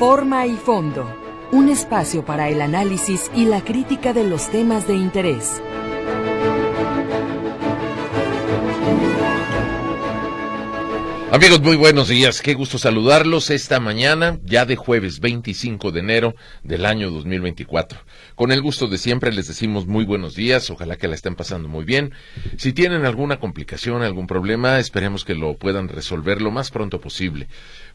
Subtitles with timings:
[0.00, 1.14] Forma y fondo.
[1.52, 5.60] Un espacio para el análisis y la crítica de los temas de interés.
[11.32, 12.42] Amigos, muy buenos días.
[12.42, 18.00] Qué gusto saludarlos esta mañana, ya de jueves 25 de enero del año 2024.
[18.34, 21.68] Con el gusto de siempre les decimos muy buenos días, ojalá que la estén pasando
[21.68, 22.14] muy bien.
[22.56, 27.46] Si tienen alguna complicación, algún problema, esperemos que lo puedan resolver lo más pronto posible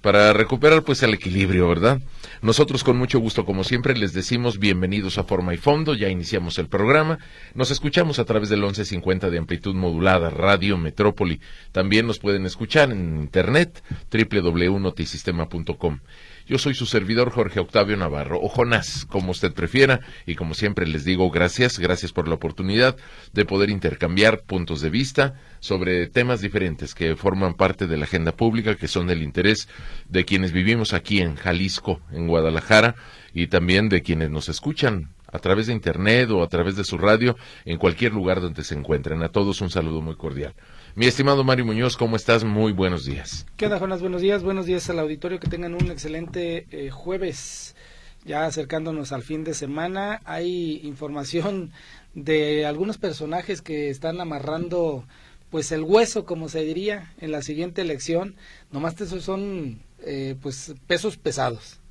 [0.06, 2.00] para recuperar pues el equilibrio, ¿verdad?
[2.44, 6.60] Nosotros con mucho gusto, como siempre, les decimos bienvenidos a Forma y Fondo, ya iniciamos
[6.60, 7.18] el programa,
[7.56, 11.42] nos escuchamos a través del 1150 de amplitud modulada, Radio Metrópoli,
[11.72, 16.00] también nos pueden escuchar en internet, www.notisistema.com.
[16.48, 20.86] Yo soy su servidor Jorge Octavio Navarro, o Jonás, como usted prefiera, y como siempre
[20.86, 22.96] les digo gracias, gracias por la oportunidad
[23.34, 28.32] de poder intercambiar puntos de vista sobre temas diferentes que forman parte de la agenda
[28.32, 29.68] pública, que son del interés
[30.08, 32.96] de quienes vivimos aquí en Jalisco, en Guadalajara,
[33.34, 37.00] y también de quienes nos escuchan a través de Internet o a través de su
[37.00, 39.24] radio en cualquier lugar donde se encuentren.
[39.24, 40.54] A todos un saludo muy cordial.
[40.98, 42.46] Mi estimado Mario Muñoz, ¿cómo estás?
[42.46, 43.46] Muy buenos días.
[43.58, 44.00] ¿Qué onda, Jonas?
[44.00, 44.44] Buenos días.
[44.44, 45.42] Buenos días al auditorio.
[45.42, 47.76] Que tengan un excelente eh, jueves.
[48.24, 51.74] Ya acercándonos al fin de semana, hay información
[52.14, 55.06] de algunos personajes que están amarrando
[55.50, 58.38] pues el hueso, como se diría, en la siguiente elección.
[58.72, 61.82] Nomás esos son eh, pues pesos pesados,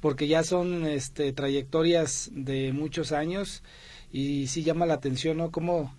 [0.00, 3.62] porque ya son este, trayectorias de muchos años
[4.10, 5.52] y sí llama la atención, ¿no?
[5.52, 5.94] Como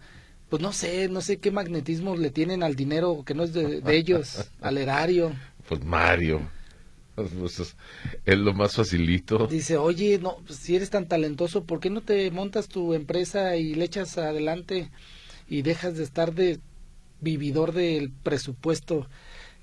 [0.49, 3.81] pues no sé, no sé qué magnetismo le tienen al dinero que no es de,
[3.87, 5.31] ellos, al erario.
[5.67, 6.41] Pues Mario.
[7.15, 7.75] Pues,
[8.25, 9.47] es lo más facilito.
[9.47, 13.57] Dice, oye, no, pues, si eres tan talentoso, ¿por qué no te montas tu empresa
[13.57, 14.89] y le echas adelante
[15.49, 16.59] y dejas de estar de
[17.19, 19.07] vividor del presupuesto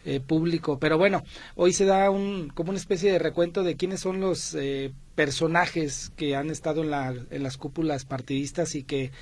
[0.05, 0.79] eh, público?
[0.79, 4.55] Pero bueno, hoy se da un, como una especie de recuento de quiénes son los
[4.55, 9.13] eh, personajes que han estado en, la, en las cúpulas partidistas y que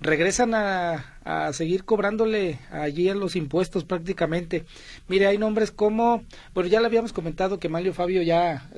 [0.00, 4.64] regresan a, a, seguir cobrándole allí en los impuestos prácticamente.
[5.08, 6.24] Mire, hay nombres como,
[6.54, 8.68] bueno, ya le habíamos comentado que Mario Fabio ya,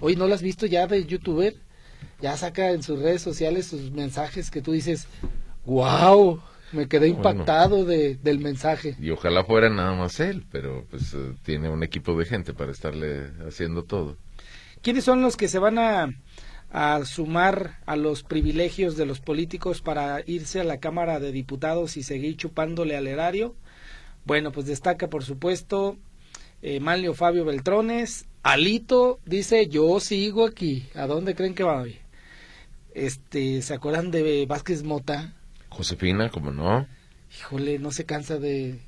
[0.00, 1.54] hoy no lo has visto ya de youtuber,
[2.20, 5.06] ya saca en sus redes sociales sus mensajes que tú dices,
[5.64, 6.40] wow,
[6.72, 8.96] me quedé impactado de, del mensaje.
[9.00, 12.72] Y ojalá fuera nada más él, pero pues eh, tiene un equipo de gente para
[12.72, 14.16] estarle haciendo todo.
[14.82, 16.14] ¿Quiénes son los que se van a
[16.70, 21.96] a sumar a los privilegios de los políticos para irse a la Cámara de Diputados
[21.96, 23.54] y seguir chupándole al erario.
[24.24, 25.96] Bueno, pues destaca por supuesto
[26.62, 28.26] eh, Manlio Fabio Beltrones.
[28.42, 30.88] Alito dice yo sigo aquí.
[30.94, 31.98] ¿A dónde creen que va hoy?
[32.94, 35.34] Este, ¿se acuerdan de Vázquez Mota?
[35.68, 36.86] Josefina, ¿cómo no?
[37.38, 38.80] Híjole, no se cansa de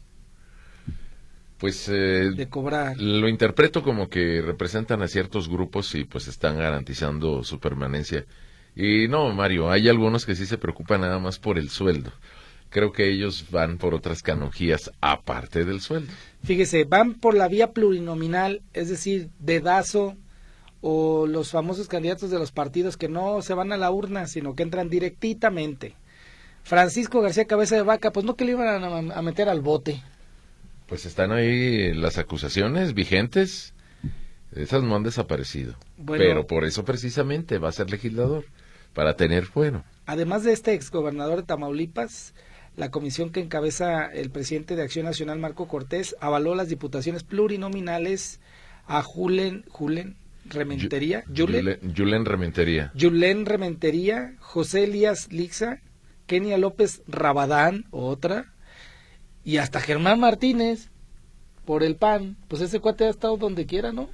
[1.59, 2.97] pues eh, de cobrar.
[2.99, 8.25] Lo interpreto como que representan a ciertos grupos y pues están garantizando su permanencia.
[8.77, 12.13] Y no, Mario, hay algunos que sí se preocupan nada más por el sueldo.
[12.71, 16.13] Creo que ellos van por otras canonjías aparte del sueldo.
[16.45, 20.17] Fíjese, van por la vía plurinominal, es decir, dedazo
[20.81, 24.55] o los famosos candidatos de los partidos que no se van a la urna, sino
[24.55, 25.97] que entran directamente.
[26.63, 30.03] Francisco García Cabeza de Vaca, pues no que le iban a meter al bote.
[30.89, 33.75] Pues están ahí las acusaciones vigentes.
[34.53, 35.77] Esas no han desaparecido.
[36.07, 38.45] Pero por eso precisamente va a ser legislador,
[38.95, 39.85] para tener fuero.
[40.07, 42.35] Además de este exgobernador de Tamaulipas,
[42.77, 48.41] la comisión que encabeza el presidente de Acción Nacional, Marco Cortés, avaló las diputaciones plurinominales
[48.87, 50.17] a Julen, Julen
[50.47, 51.25] Rementería.
[51.37, 52.93] Julen, Julen Rementería.
[52.99, 55.81] Julen Rementería, José Elías Lixa,
[56.27, 58.55] Kenia López Rabadán, otra,
[59.45, 60.91] y hasta Germán Martínez,
[61.65, 64.09] por el PAN, pues ese cuate ha estado donde quiera, ¿no?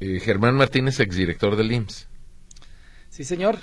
[0.00, 2.08] Eh, Germán Martínez, exdirector del IMSS.
[3.10, 3.58] Sí, señor.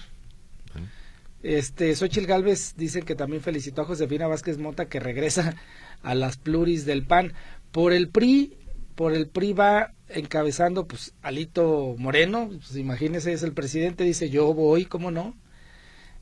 [1.44, 5.56] Este, Xochitl Galvez dice que también felicitó a Josefina Vázquez Mota que regresa
[6.02, 7.34] a las pluris del PAN.
[7.72, 8.58] Por el PRI,
[8.96, 14.54] por el PRI va encabezando, pues, Alito Moreno, pues imagínese, es el presidente, dice yo
[14.54, 15.36] voy, ¿cómo no?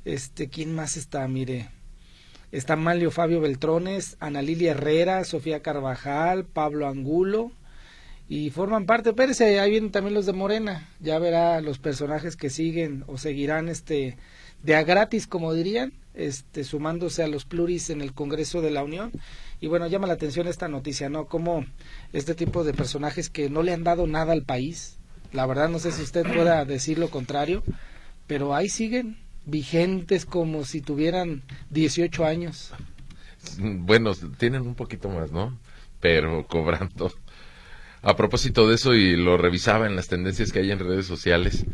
[0.06, 1.28] Este, ¿quién más está?
[1.28, 1.70] Mire,
[2.52, 7.52] Está Malio Fabio Beltrones, Ana Lilia Herrera, Sofía Carvajal, Pablo Angulo
[8.32, 12.50] y forman parte, espérese, ahí vienen también los de Morena, ya verá los personajes que
[12.50, 14.16] siguen o seguirán este
[14.64, 18.86] de a gratis, como dirían, este sumándose a los pluris en el Congreso de la
[18.86, 19.12] Unión.
[19.60, 21.26] Y bueno, llama la atención esta noticia, ¿no?
[21.26, 21.66] Como
[22.14, 24.98] este tipo de personajes que no le han dado nada al país.
[25.34, 27.64] La verdad no sé si usted pueda decir lo contrario,
[28.28, 32.74] pero ahí siguen vigentes como si tuvieran 18 años.
[33.60, 35.58] Bueno, tienen un poquito más, ¿no?
[36.00, 37.12] Pero cobrando.
[38.02, 41.66] A propósito de eso, y lo revisaba en las tendencias que hay en redes sociales,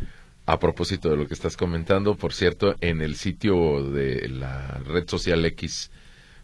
[0.46, 5.08] a propósito de lo que estás comentando, por cierto, en el sitio de la red
[5.08, 5.92] social X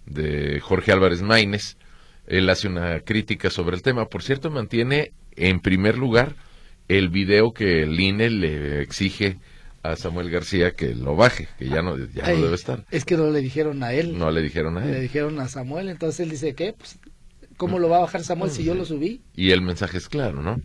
[0.05, 1.77] de Jorge Álvarez Maínez,
[2.27, 4.05] él hace una crítica sobre el tema.
[4.07, 6.35] Por cierto, mantiene en primer lugar
[6.87, 9.37] el video que el INE le exige
[9.83, 12.85] a Samuel García que lo baje, que ya no, ya no debe estar.
[12.89, 14.17] Es que no le dijeron a él.
[14.17, 14.91] No le dijeron a él.
[14.91, 16.73] Le dijeron a Samuel, entonces él dice, ¿qué?
[16.73, 16.97] Pues,
[17.57, 19.21] ¿Cómo lo va a bajar Samuel si yo lo subí?
[19.35, 20.59] Y el mensaje es claro, ¿no?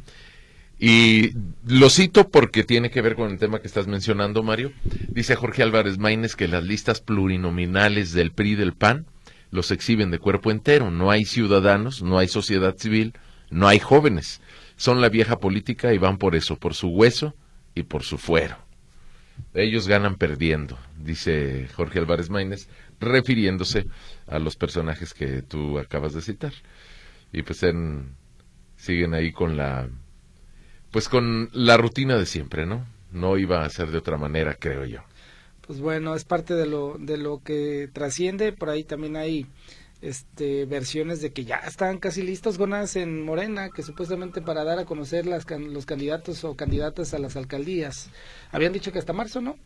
[0.78, 1.32] Y
[1.66, 4.72] lo cito porque tiene que ver con el tema que estás mencionando, Mario.
[5.08, 9.06] Dice Jorge Álvarez Maínez que las listas plurinominales del PRI y del PAN
[9.50, 10.90] los exhiben de cuerpo entero.
[10.92, 13.14] No hay ciudadanos, no hay sociedad civil,
[13.50, 14.40] no hay jóvenes.
[14.76, 17.34] Son la vieja política y van por eso, por su hueso
[17.74, 18.67] y por su fuero.
[19.54, 22.68] Ellos ganan perdiendo, dice Jorge Álvarez Maínez,
[23.00, 23.86] refiriéndose
[24.26, 26.52] a los personajes que tú acabas de citar.
[27.32, 27.60] Y pues
[28.76, 29.88] siguen ahí con la
[30.90, 32.86] pues con la rutina de siempre, ¿no?
[33.12, 35.00] No iba a ser de otra manera, creo yo.
[35.66, 38.52] Pues bueno, es parte de lo, de lo que trasciende.
[38.52, 39.46] Por ahí también hay
[40.00, 44.78] este, versiones de que ya están casi listos Gonas en Morena, que supuestamente para dar
[44.78, 48.10] a conocer las, los candidatos o candidatas a las alcaldías.
[48.52, 49.56] Habían dicho que hasta marzo, ¿no?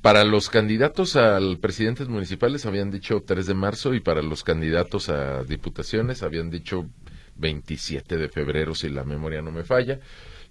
[0.00, 5.10] para los candidatos al presidentes municipales habían dicho 3 de marzo y para los candidatos
[5.10, 6.88] a diputaciones habían dicho
[7.36, 10.00] 27 de febrero, si la memoria no me falla,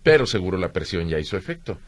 [0.03, 1.79] pero seguro la presión ya hizo efecto.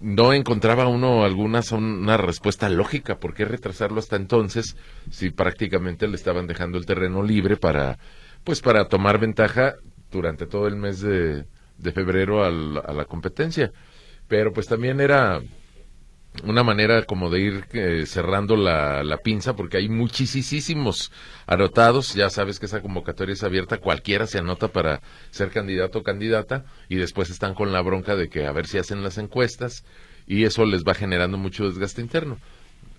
[0.00, 4.76] No encontraba uno alguna una respuesta lógica, ¿por qué retrasarlo hasta entonces
[5.10, 7.98] si prácticamente le estaban dejando el terreno libre para,
[8.44, 9.74] pues para tomar ventaja
[10.12, 11.46] durante todo el mes de,
[11.78, 13.72] de febrero a la competencia?
[14.28, 15.40] Pero pues también era
[16.44, 21.12] una manera como de ir eh, cerrando la, la, pinza porque hay muchísimos
[21.46, 25.00] anotados, ya sabes que esa convocatoria es abierta, cualquiera se anota para
[25.30, 28.78] ser candidato o candidata y después están con la bronca de que a ver si
[28.78, 29.84] hacen las encuestas
[30.26, 32.38] y eso les va generando mucho desgaste interno.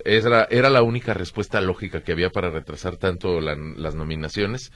[0.05, 4.71] Era, era la única respuesta lógica que había para retrasar tanto las nominaciones,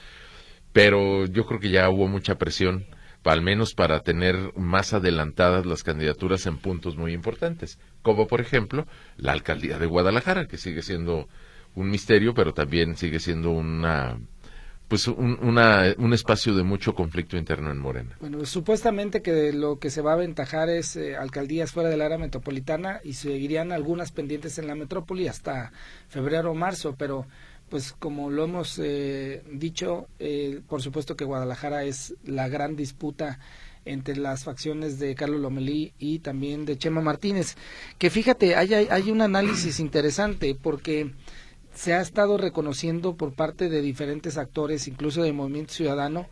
[0.74, 2.86] pero yo creo que ya hubo mucha presión
[3.24, 8.86] al menos para tener más adelantadas las candidaturas en puntos muy importantes, como por ejemplo
[9.18, 11.28] la alcaldía de Guadalajara, que sigue siendo
[11.76, 14.18] un misterio, pero también sigue siendo una
[14.88, 18.16] pues un, un espacio de mucho conflicto interno en Morena.
[18.20, 22.20] Bueno, supuestamente que lo que se va a aventajar es eh, alcaldías fuera del área
[22.20, 25.72] metropolitana y seguirían algunas pendientes en la metrópoli hasta
[26.10, 27.26] febrero o marzo, pero
[27.70, 33.40] pues como lo hemos eh, dicho, eh, por supuesto que Guadalajara es la gran disputa
[33.86, 37.56] entre las facciones de Carlos Lomelí y también de Chema Martínez.
[37.98, 41.12] Que fíjate, hay, hay un análisis interesante porque
[41.74, 46.28] se ha estado reconociendo por parte de diferentes actores, incluso del Movimiento Ciudadano,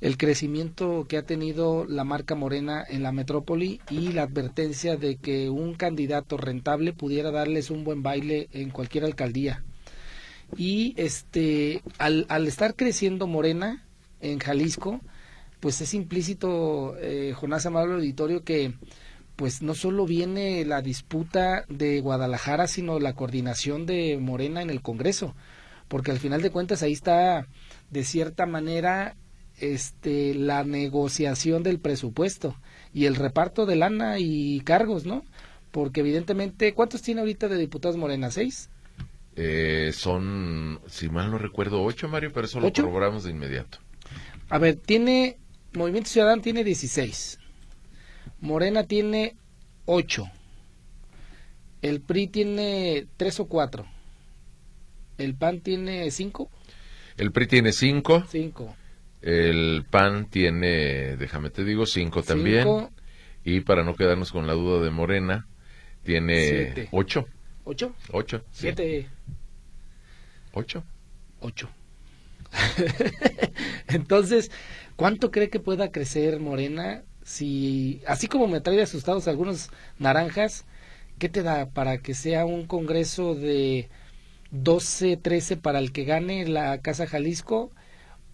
[0.00, 5.16] el crecimiento que ha tenido la marca Morena en la metrópoli y la advertencia de
[5.16, 9.62] que un candidato rentable pudiera darles un buen baile en cualquier alcaldía
[10.56, 13.84] y este al, al estar creciendo Morena
[14.20, 15.00] en Jalisco
[15.60, 18.74] pues es implícito eh, Jonás Amable Auditorio que
[19.36, 24.82] pues no solo viene la disputa de Guadalajara sino la coordinación de Morena en el
[24.82, 25.34] Congreso
[25.88, 27.46] porque al final de cuentas ahí está
[27.90, 29.16] de cierta manera
[29.58, 32.56] este la negociación del presupuesto
[32.92, 35.22] y el reparto de lana y cargos, ¿no?
[35.70, 38.30] Porque evidentemente, ¿cuántos tiene ahorita de diputados Morena?
[38.30, 38.70] ¿Seis?
[39.38, 43.78] Eh, son, si mal no recuerdo, ocho, Mario, pero eso lo corroboramos de inmediato.
[44.48, 45.36] A ver, tiene,
[45.74, 47.38] Movimiento Ciudadano tiene 16,
[48.40, 49.36] Morena tiene
[49.84, 50.30] ocho,
[51.82, 53.86] el PRI tiene tres o cuatro,
[55.18, 56.50] el PAN tiene cinco.
[57.18, 58.24] El PRI tiene cinco.
[58.28, 58.74] Cinco.
[59.20, 62.88] El PAN tiene, déjame te digo, cinco también.
[63.44, 65.46] Y para no quedarnos con la duda de Morena,
[66.02, 67.26] tiene ocho.
[67.68, 67.92] ¿Ocho?
[68.12, 68.42] Ocho.
[68.52, 69.08] Siete.
[70.52, 70.84] ¿Ocho?
[71.40, 71.68] Ocho.
[73.88, 74.52] Entonces,
[74.94, 80.64] ¿cuánto cree que pueda crecer Morena si, así como me trae asustados algunos naranjas,
[81.18, 83.88] ¿qué te da para que sea un congreso de
[84.52, 87.72] 12, 13 para el que gane la Casa Jalisco,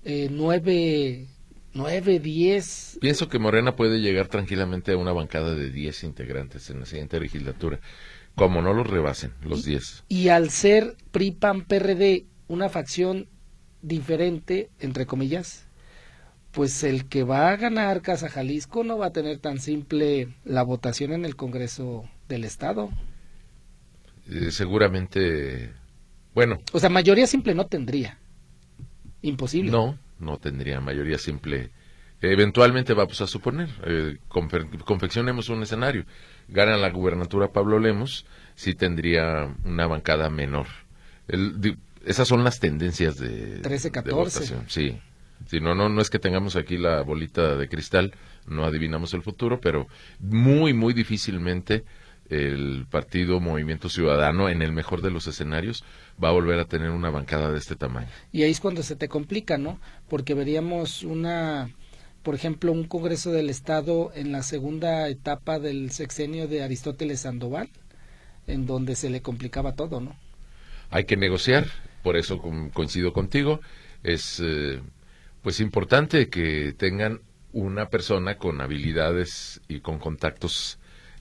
[0.04, 1.26] eh, 9,
[1.72, 2.98] 9, 10?
[3.00, 7.18] Pienso que Morena puede llegar tranquilamente a una bancada de 10 integrantes en la siguiente
[7.18, 7.80] legislatura.
[8.34, 10.04] Como no los rebasen, los 10.
[10.08, 13.28] Y, al ser PRI, PAN, PRD una facción
[13.82, 15.66] diferente, entre comillas,
[16.52, 20.62] pues el que va a ganar Casa Jalisco no va a tener tan simple la
[20.62, 22.90] votación en el Congreso del Estado.
[24.28, 25.72] Eh, seguramente,
[26.34, 26.58] bueno.
[26.72, 28.18] O sea, mayoría simple no tendría.
[29.22, 29.70] Imposible.
[29.70, 31.70] No, no tendría mayoría simple.
[32.22, 34.18] Eventualmente vamos a suponer, eh,
[34.84, 36.04] confeccionemos un escenario.
[36.48, 40.66] Gana la gubernatura Pablo Lemos, sí tendría una bancada menor.
[42.04, 44.64] esas son las tendencias de, 13, 14.
[44.68, 44.98] sí.
[45.46, 48.14] Sí, no, no, no es que tengamos aquí la bolita de cristal,
[48.46, 49.88] no adivinamos el futuro, pero
[50.20, 51.84] muy, muy difícilmente
[52.30, 55.84] el partido Movimiento Ciudadano, en el mejor de los escenarios,
[56.22, 58.08] va a volver a tener una bancada de este tamaño.
[58.32, 59.78] Y ahí es cuando se te complica, ¿no?
[60.08, 61.70] Porque veríamos una,
[62.22, 67.68] por ejemplo, un Congreso del Estado en la segunda etapa del sexenio de Aristóteles Sandoval,
[68.46, 70.16] en donde se le complicaba todo, ¿no?
[70.90, 71.66] Hay que negociar,
[72.02, 72.40] por eso
[72.72, 73.60] coincido contigo,
[74.02, 74.80] es eh,
[75.42, 77.20] pues importante que tengan
[77.52, 80.78] una persona con habilidades y con contactos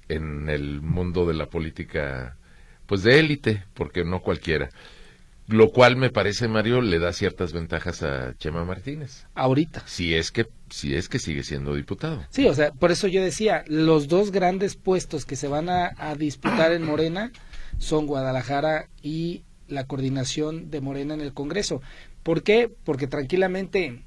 [0.07, 2.37] en el mundo de la política,
[2.85, 4.69] pues de élite, porque no cualquiera.
[5.51, 9.27] Lo cual me parece, Mario, le da ciertas ventajas a Chema Martínez.
[9.35, 9.83] Ahorita.
[9.85, 12.25] Si es que, si es que sigue siendo diputado.
[12.29, 15.91] Sí, o sea, por eso yo decía, los dos grandes puestos que se van a,
[15.97, 17.31] a disputar en Morena
[17.77, 21.81] son Guadalajara y la coordinación de Morena en el Congreso.
[22.23, 22.71] ¿Por qué?
[22.83, 24.01] Porque tranquilamente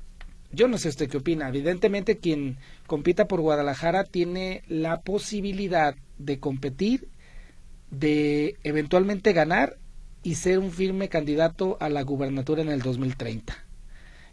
[0.53, 1.49] yo no sé usted qué opina.
[1.49, 7.09] Evidentemente quien compita por Guadalajara tiene la posibilidad de competir,
[7.91, 9.77] de eventualmente ganar
[10.25, 13.54] y ser un firme candidato a la gubernatura en el 2030.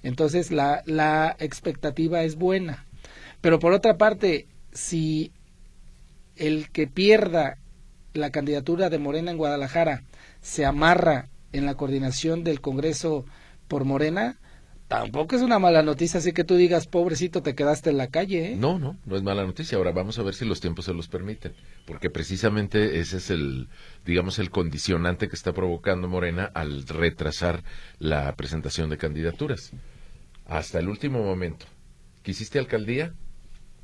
[0.01, 2.87] Entonces la, la expectativa es buena.
[3.41, 5.31] Pero por otra parte, si
[6.35, 7.57] el que pierda
[8.13, 10.03] la candidatura de Morena en Guadalajara
[10.41, 13.25] se amarra en la coordinación del Congreso
[13.67, 14.39] por Morena,
[14.91, 18.51] Tampoco es una mala noticia, así que tú digas, pobrecito, te quedaste en la calle.
[18.51, 18.55] ¿eh?
[18.57, 19.77] No, no, no es mala noticia.
[19.77, 21.53] Ahora vamos a ver si los tiempos se los permiten,
[21.85, 23.69] porque precisamente ese es el,
[24.05, 27.63] digamos, el condicionante que está provocando Morena al retrasar
[27.99, 29.71] la presentación de candidaturas.
[30.45, 31.67] Hasta el último momento.
[32.21, 33.13] ¿Quisiste alcaldía?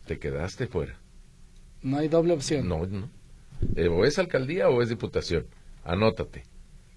[0.08, 0.98] Te quedaste fuera.
[1.84, 2.68] No hay doble opción.
[2.68, 3.10] No, no.
[3.78, 5.48] Eh, o es alcaldía o es diputación.
[5.86, 6.44] Anótate.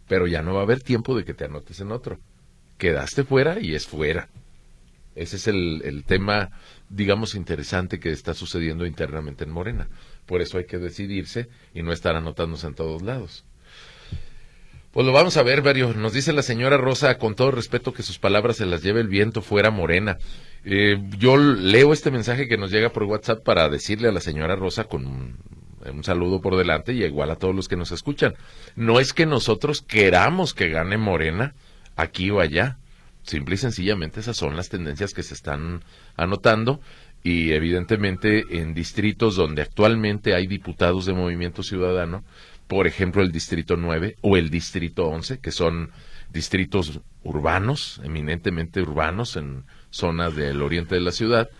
[0.09, 2.19] Pero ya no va a haber tiempo de que te anotes en otro
[2.81, 4.29] quedaste fuera y es fuera.
[5.15, 6.51] Ese es el, el, tema,
[6.89, 9.89] digamos, interesante que está sucediendo internamente en Morena.
[10.27, 13.45] Por eso hay que decidirse y no estar anotándose en todos lados.
[14.93, 15.95] Pues lo vamos a ver, Mario.
[15.95, 19.09] Nos dice la señora Rosa, con todo respeto, que sus palabras se las lleve el
[19.09, 20.19] viento fuera Morena.
[20.65, 24.57] Eh, yo leo este mensaje que nos llega por WhatsApp para decirle a la señora
[24.57, 25.37] Rosa con un,
[25.93, 28.35] un saludo por delante y igual a todos los que nos escuchan.
[28.75, 31.55] No es que nosotros queramos que gane Morena,
[32.01, 32.79] aquí o allá.
[33.23, 35.83] Simple y sencillamente esas son las tendencias que se están
[36.17, 36.81] anotando
[37.23, 42.25] y evidentemente en distritos donde actualmente hay diputados de Movimiento Ciudadano,
[42.67, 45.91] por ejemplo el Distrito 9 o el Distrito 11, que son
[46.33, 51.51] distritos urbanos, eminentemente urbanos en zonas del oriente de la ciudad,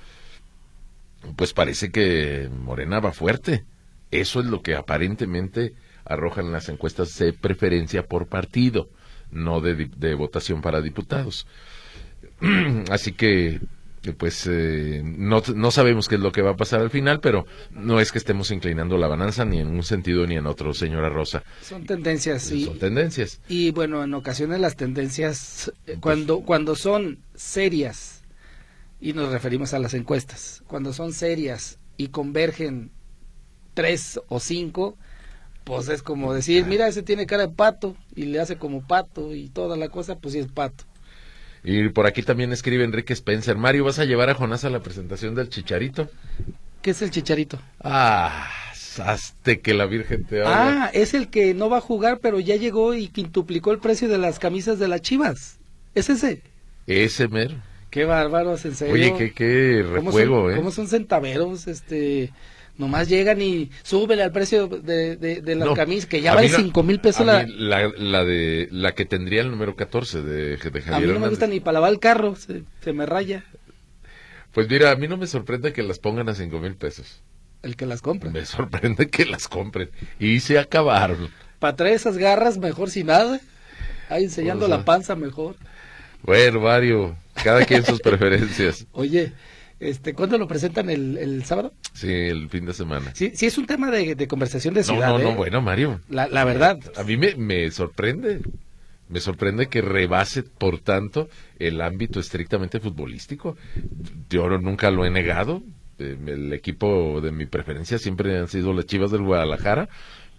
[1.37, 3.65] pues parece que Morena va fuerte.
[4.11, 8.89] Eso es lo que aparentemente arrojan las encuestas de preferencia por partido
[9.33, 11.47] no de, votación para diputados.
[12.91, 13.61] Así que
[14.17, 17.45] pues eh, no, no, sabemos qué es lo que va a pasar al final, pero
[17.71, 21.11] no es que estemos inclinando la balanza ni en un sentido ni en otro, señora
[21.11, 21.43] Rosa.
[21.61, 22.65] Son tendencias, sí.
[22.65, 23.43] Son tendencias.
[23.47, 28.21] Y bueno, en ocasiones las tendencias, eh, pues cuando, cuando son serias,
[29.01, 32.91] y nos referimos a las encuestas, cuando son serias y convergen
[33.75, 34.99] tres o cinco,
[35.71, 39.37] pues es como decir, mira, ese tiene cara de pato y le hace como pato
[39.37, 40.83] y toda la cosa, pues sí es pato.
[41.63, 44.81] Y por aquí también escribe Enrique Spencer, Mario, ¿vas a llevar a Jonás a la
[44.81, 46.11] presentación del Chicharito?
[46.83, 47.61] ¿Qué es el Chicharito?
[47.85, 48.51] Ah,
[48.99, 50.87] hasta que la Virgen te habla.
[50.87, 54.09] Ah, es el que no va a jugar, pero ya llegó y quintuplicó el precio
[54.09, 55.61] de las camisas de las Chivas.
[55.95, 56.43] ¿Es ese?
[56.89, 57.55] Ese mero.
[57.91, 58.95] Qué bárbaros, en serio.
[58.95, 60.57] Oye, qué, qué refuego, ¿eh?
[60.57, 62.33] ¿Cómo son centaveros, este...
[62.81, 66.99] Nomás llegan y suben al precio de, de, la camisa, que ya vale cinco mil
[66.99, 67.47] pesos la...
[67.47, 68.25] la...
[68.25, 71.47] de la que tendría el número 14 de, de Javier A mí no me gusta
[71.47, 73.45] ni para lavar el carro, se, me raya.
[74.53, 77.21] Pues mira, a mí no me sorprende que las pongan a cinco mil pesos.
[77.63, 78.31] El que las compre.
[78.31, 79.91] Me sorprende que las compren.
[80.19, 81.29] Y se acabaron.
[81.59, 83.43] Para traer esas garras, mejor sin nada.
[84.09, 85.55] Ahí enseñando la panza, mejor.
[86.23, 88.87] Bueno, Mario, cada quien sus preferencias.
[88.93, 89.35] Oye,
[89.81, 91.73] este, ¿Cuándo lo presentan el, el, sábado?
[91.95, 93.13] Sí, el fin de semana.
[93.15, 95.09] Sí, sí es un tema de, de conversación de ciudad.
[95.09, 96.01] No, no, no, bueno, Mario.
[96.11, 96.79] La, la verdad.
[96.97, 98.43] A mí me, me sorprende.
[99.09, 103.57] Me sorprende que rebase, por tanto, el ámbito estrictamente futbolístico.
[104.29, 105.63] Yo nunca lo he negado.
[105.99, 109.89] Eh, el equipo de mi preferencia siempre han sido las Chivas del Guadalajara,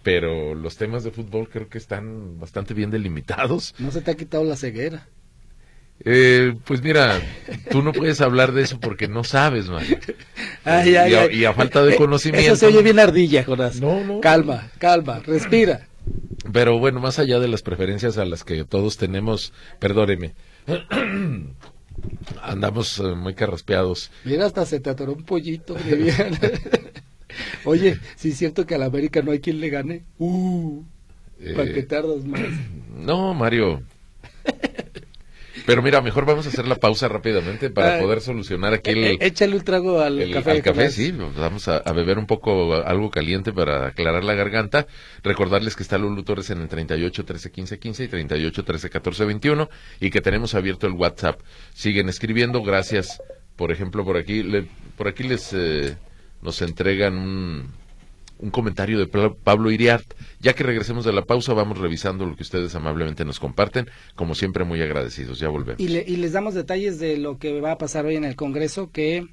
[0.02, 3.74] pero los temas de fútbol creo que están bastante bien delimitados.
[3.78, 5.06] No se te ha quitado la ceguera.
[6.04, 7.20] Eh, pues mira,
[7.70, 9.98] tú no puedes hablar de eso porque no sabes, Mario.
[10.64, 11.28] Ay, ay, y, a, ay.
[11.40, 12.46] y a falta de Eh, conocimiento.
[12.46, 13.80] Eso se oye bien ardilla, Jonás.
[13.80, 14.20] No, no.
[14.20, 15.86] Calma, calma, respira.
[16.52, 20.34] Pero bueno, más allá de las preferencias a las que todos tenemos, perdóneme,
[22.42, 24.10] andamos eh, muy carraspeados.
[24.24, 25.76] Mira, hasta se te atoró un pollito.
[27.64, 30.02] Oye, si es cierto que a la América no hay quien le gane.
[30.18, 30.82] Uh,
[31.56, 32.40] para Eh, que tardas más.
[32.96, 33.82] no, Mario.
[35.66, 38.02] Pero mira, mejor vamos a hacer la pausa rápidamente para Ay.
[38.02, 40.50] poder solucionar aquí el, Eh, échale un trago al el- café.
[40.52, 44.86] al café, sí, vamos a, a beber un poco algo caliente para aclarar la garganta.
[45.22, 49.24] Recordarles que está Lulu Torres en el 38 13 15 15 y 38 13 14
[49.24, 49.68] 21
[50.00, 51.40] y que tenemos abierto el WhatsApp.
[51.74, 53.20] Siguen escribiendo, gracias.
[53.56, 54.66] Por ejemplo, por aquí, le-
[54.96, 55.96] por aquí les eh,
[56.42, 57.68] nos entregan un,
[58.42, 60.04] un comentario de Pablo Iriart.
[60.40, 63.88] Ya que regresemos de la pausa, vamos revisando lo que ustedes amablemente nos comparten.
[64.14, 65.38] Como siempre, muy agradecidos.
[65.38, 65.80] Ya volvemos.
[65.80, 68.36] Y, le- y les damos detalles de lo que va a pasar hoy en el
[68.36, 69.26] Congreso, que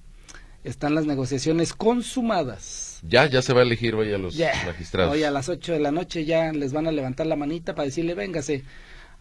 [0.63, 2.99] están las negociaciones consumadas.
[3.01, 5.13] Ya, ya se va a elegir hoy a los magistrados.
[5.13, 7.85] Hoy a las 8 de la noche ya les van a levantar la manita para
[7.85, 8.63] decirle, véngase,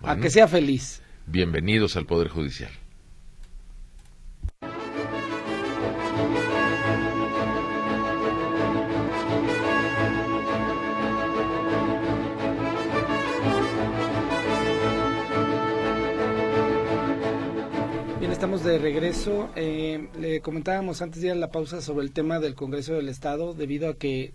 [0.03, 1.01] a que sea feliz.
[1.27, 2.71] Bienvenidos al Poder Judicial.
[18.49, 19.51] De regreso.
[19.57, 23.11] Eh, le comentábamos antes de ir a la pausa sobre el tema del Congreso del
[23.11, 24.33] Estado, debido a que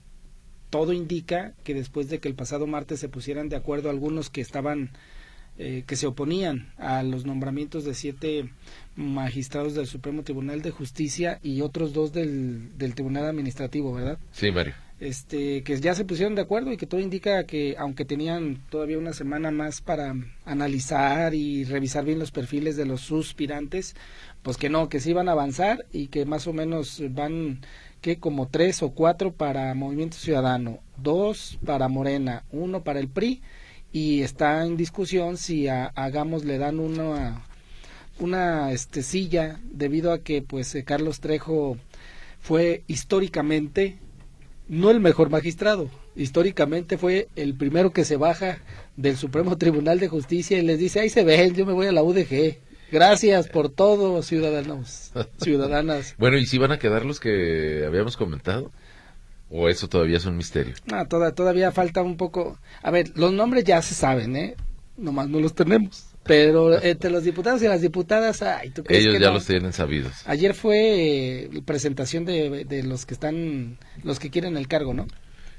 [0.70, 4.42] todo indica que después de que el pasado martes se pusieran de acuerdo algunos que
[4.42, 4.92] estaban,
[5.58, 8.50] eh, que se oponían a los nombramientos de siete
[8.96, 14.20] magistrados del Supremo Tribunal de Justicia y otros dos del, del Tribunal Administrativo, ¿verdad?
[14.32, 14.76] Sí, Mario.
[15.04, 18.98] Este que ya se pusieron de acuerdo y que todo indica que aunque tenían todavía
[18.98, 23.96] una semana más para analizar y revisar bien los perfiles de los suspirantes,
[24.42, 27.60] pues que no, que sí van a avanzar y que más o menos van
[28.02, 33.42] que como tres o cuatro para Movimiento Ciudadano, dos para Morena, uno para el PRI
[33.92, 37.46] y está en discusión si a, Hagamos le dan una
[38.20, 41.78] una este silla debido a que pues eh, Carlos Trejo
[42.40, 43.98] fue históricamente
[44.74, 48.58] no el mejor magistrado, históricamente fue el primero que se baja
[48.98, 51.92] del Supremo Tribunal de Justicia y les dice, ahí se ven, yo me voy a
[51.92, 52.58] la UDG.
[52.92, 56.16] Gracias por todo, ciudadanos, ciudadanas.
[56.18, 58.72] Bueno, ¿y si van a quedar los que habíamos comentado?
[59.50, 60.74] ¿O eso todavía es un misterio?
[60.86, 62.58] No, toda- todavía falta un poco.
[62.82, 64.56] A ver, los nombres ya se saben, ¿eh?
[64.98, 66.08] Nomás no los tenemos.
[66.26, 69.34] Pero entre los diputados y las diputadas, ay, ¿tú crees Ellos que ya no?
[69.34, 70.14] los tienen sabidos.
[70.26, 70.78] Ayer fue
[71.44, 75.08] eh, presentación de, de los que están, los que quieren el cargo, ¿no?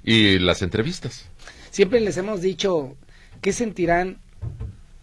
[0.03, 1.27] Y las entrevistas.
[1.71, 2.97] Siempre les hemos dicho
[3.43, 4.19] qué sentirán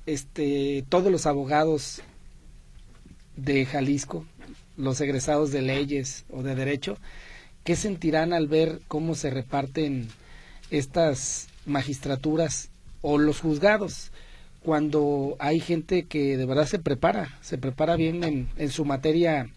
[0.08, 2.02] este todos los abogados
[3.36, 4.26] de Jalisco,
[4.78, 6.98] los egresados de leyes o de derecho,
[7.64, 10.08] qué sentirán al ver cómo se reparten
[10.72, 12.70] estas magistraturas
[13.02, 14.12] o los juzgados
[14.64, 19.50] cuando hay gente que de verdad se prepara, se prepara bien en, en su materia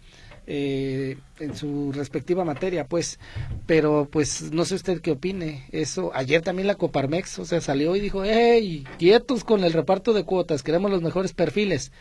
[0.47, 3.19] eh, en su respectiva materia, pues,
[3.67, 5.65] pero pues no sé usted qué opine.
[5.73, 10.13] Eso, ayer también la Coparmex, o sea, salió y dijo, hey, quietos con el reparto
[10.13, 11.93] de cuotas, queremos los mejores perfiles.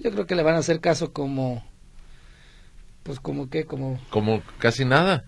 [0.00, 1.64] Yo creo que le van a hacer caso como,
[3.04, 5.24] pues como que, como, Como casi nada.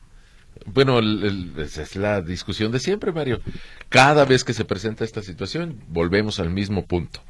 [0.67, 3.41] Bueno, el- el- esa es la discusión de siempre, Mario.
[3.89, 7.21] Cada vez que se presenta esta situación, volvemos al mismo punto.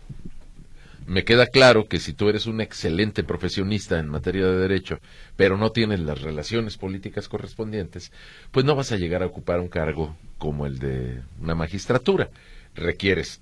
[1.07, 5.01] Me queda claro que si tú eres un excelente profesionista en materia de derecho,
[5.37, 8.11] pero no tienes las relaciones políticas correspondientes,
[8.53, 12.31] pues no vas a llegar a ocupar un cargo como el de una magistratura.
[12.75, 13.41] Requieres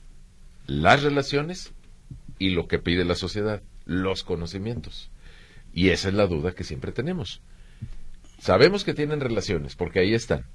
[0.67, 1.73] las relaciones
[2.41, 5.11] y lo que pide la sociedad, los conocimientos.
[5.73, 7.41] Y esa es la duda que siempre tenemos.
[8.43, 10.47] Sabemos que tienen relaciones, porque ahí están.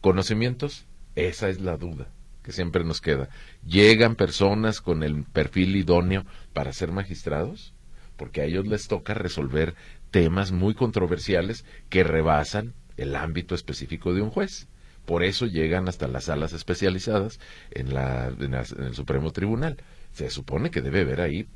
[0.00, 2.08] Conocimientos, esa es la duda
[2.42, 3.28] que siempre nos queda.
[3.66, 7.74] ¿Llegan personas con el perfil idóneo para ser magistrados?
[8.16, 9.74] Porque a ellos les toca resolver
[10.10, 14.66] temas muy controversiales que rebasan el ámbito específico de un juez.
[15.04, 17.40] Por eso llegan hasta las salas especializadas
[17.72, 19.76] en, la, en, el Supremo Tribunal.
[20.12, 21.46] Se supone que debe haber ahí,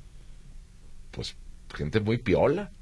[1.13, 1.39] pues,
[1.75, 2.73] gente muy piola,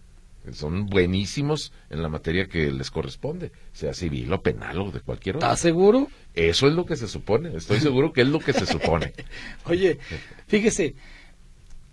[0.53, 5.37] son buenísimos en la materia que les corresponde, sea civil o penal o de cualquier
[5.37, 5.49] otra.
[5.49, 6.09] ¿estás seguro?
[6.35, 9.13] Eso es lo que se supone, estoy seguro que es lo que se supone.
[9.65, 9.99] Oye,
[10.47, 10.95] fíjese,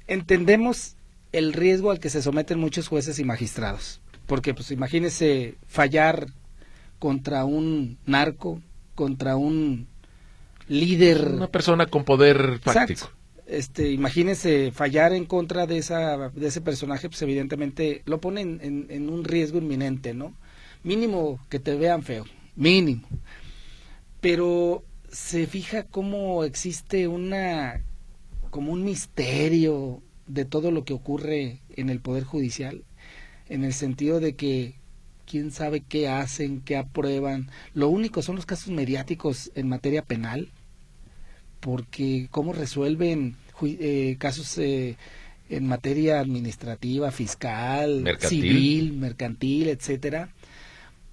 [0.07, 0.95] entendemos
[1.31, 4.01] el riesgo al que se someten muchos jueces y magistrados.
[4.25, 6.27] Porque, pues, imagínese fallar
[6.99, 8.61] contra un narco,
[8.95, 9.87] contra un
[10.67, 11.27] líder.
[11.33, 13.09] Una persona con poder Exacto.
[13.45, 18.87] Este, imagínese fallar en contra de, esa, de ese personaje, pues evidentemente lo pone en,
[18.89, 20.35] en, un riesgo inminente, ¿no?
[20.83, 22.25] Mínimo que te vean feo,
[22.55, 23.07] mínimo.
[24.21, 27.83] Pero se fija cómo existe una,
[28.49, 32.83] como un misterio de todo lo que ocurre en el Poder Judicial,
[33.49, 34.75] en el sentido de que
[35.25, 37.49] quién sabe qué hacen, qué aprueban.
[37.73, 40.51] Lo único son los casos mediáticos en materia penal,
[41.63, 44.97] porque cómo resuelven eh, casos eh,
[45.49, 50.29] en materia administrativa, fiscal, civil, mercantil, etcétera,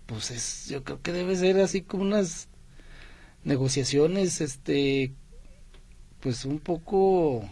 [0.07, 2.49] pues es, yo creo que debe ser así como unas
[3.45, 5.13] negociaciones, este,
[6.19, 7.49] pues un poco,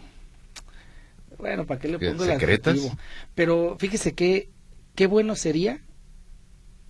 [1.37, 2.97] bueno, ¿para qué le pongo el adjetivo?
[3.33, 4.49] Pero fíjese que
[4.95, 5.79] qué bueno sería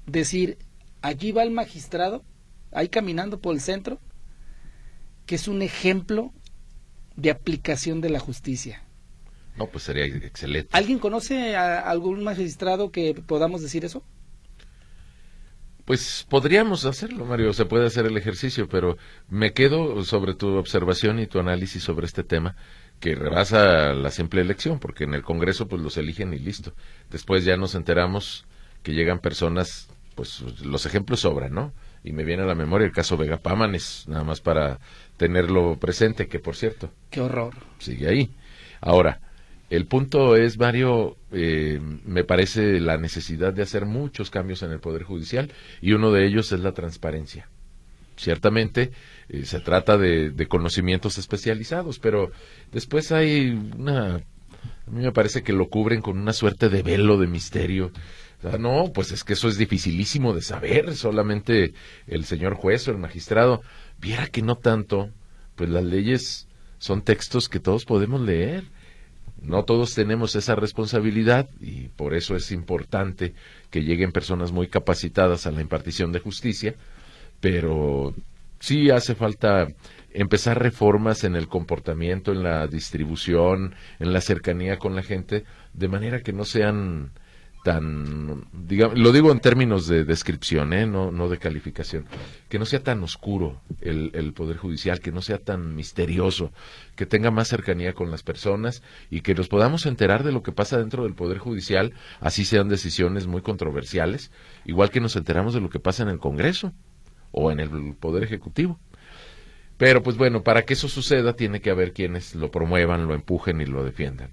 [0.08, 0.58] decir,
[1.04, 2.24] allí va el magistrado,
[2.72, 4.00] ahí caminando por el centro,
[5.30, 6.34] que es un ejemplo
[7.16, 8.82] de aplicación de la justicia.
[9.58, 10.72] No, pues sería excelente.
[10.72, 14.04] ¿Alguien conoce a algún magistrado que podamos decir eso?
[15.86, 18.98] Pues podríamos hacerlo, Mario, se puede hacer el ejercicio, pero
[19.30, 22.56] me quedo sobre tu observación y tu análisis sobre este tema
[23.00, 26.74] que rebasa la simple elección, porque en el Congreso pues los eligen y listo.
[27.12, 28.48] Después ya nos enteramos
[28.82, 31.72] que llegan personas, pues los ejemplos sobran, ¿no?
[32.04, 34.80] Y me viene a la memoria el caso Vega Pámanes, nada más para
[35.18, 36.92] tenerlo presente, que por cierto.
[37.10, 37.54] Qué horror.
[37.80, 38.32] Sigue ahí.
[38.82, 39.20] Ahora,
[39.70, 44.80] el punto es, Mario, eh, me parece la necesidad de hacer muchos cambios en el
[44.80, 47.50] Poder Judicial y uno de ellos es la transparencia.
[48.16, 48.92] Ciertamente
[49.30, 52.32] eh, se trata de, de, conocimientos especializados, pero
[52.72, 54.16] después hay una...
[54.16, 57.92] A mí me parece que lo cubren con una suerte de velo de misterio
[58.58, 61.74] no, pues es que eso es dificilísimo de saber, solamente
[62.08, 63.62] el señor juez o el magistrado
[64.00, 65.10] viera que no tanto,
[65.56, 66.48] pues las leyes
[66.78, 68.64] son textos que todos podemos leer.
[69.42, 73.34] No todos tenemos esa responsabilidad y por eso es importante
[73.70, 76.76] que lleguen personas muy capacitadas a la impartición de justicia,
[77.40, 78.14] pero
[78.60, 79.68] sí hace falta
[80.12, 85.88] empezar reformas en el comportamiento, en la distribución, en la cercanía con la gente, de
[85.88, 87.12] manera que no sean
[87.64, 90.86] tan, digamos, lo digo en términos de descripción, ¿eh?
[90.86, 92.06] no, no de calificación,
[92.48, 96.52] que no sea tan oscuro el, el, Poder Judicial, que no sea tan misterioso,
[96.96, 100.52] que tenga más cercanía con las personas y que nos podamos enterar de lo que
[100.52, 104.32] pasa dentro del Poder Judicial, así sean decisiones muy controversiales,
[104.66, 106.74] igual que nos enteramos de lo que pasa en el Congreso
[107.32, 108.80] o en el Poder Ejecutivo.
[109.78, 113.62] Pero pues bueno, para que eso suceda tiene que haber quienes lo promuevan, lo empujen
[113.62, 114.32] y lo defiendan.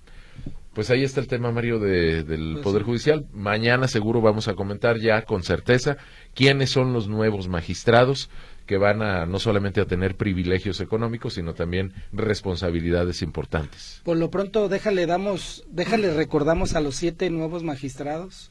[0.76, 3.24] Pues ahí está el tema, Mario, del pues Poder Judicial.
[3.32, 5.96] Mañana seguro vamos a comentar ya con certeza
[6.34, 8.28] quiénes son los nuevos magistrados
[8.66, 14.02] que van a no solamente a tener privilegios económicos, sino también responsabilidades importantes.
[14.04, 18.50] Por lo pronto, déjale damos, déjale recordamos a los siete nuevos magistrados,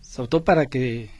[0.00, 1.10] sobre todo para que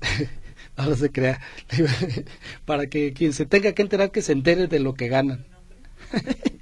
[0.78, 1.42] no se crea,
[2.64, 5.44] para que quien se tenga que enterar que se entere de lo que ganan.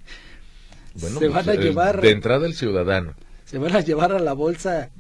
[1.01, 2.01] Bueno, se pues, van a llevar.
[2.01, 3.15] De entrada el ciudadano.
[3.45, 4.91] Se van a llevar a la bolsa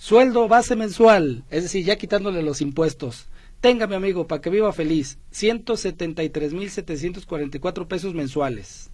[0.00, 3.26] sueldo base mensual, es decir, ya quitándole los impuestos.
[3.60, 8.88] Tenga, mi amigo, para que viva feliz, 173.744 pesos mensuales.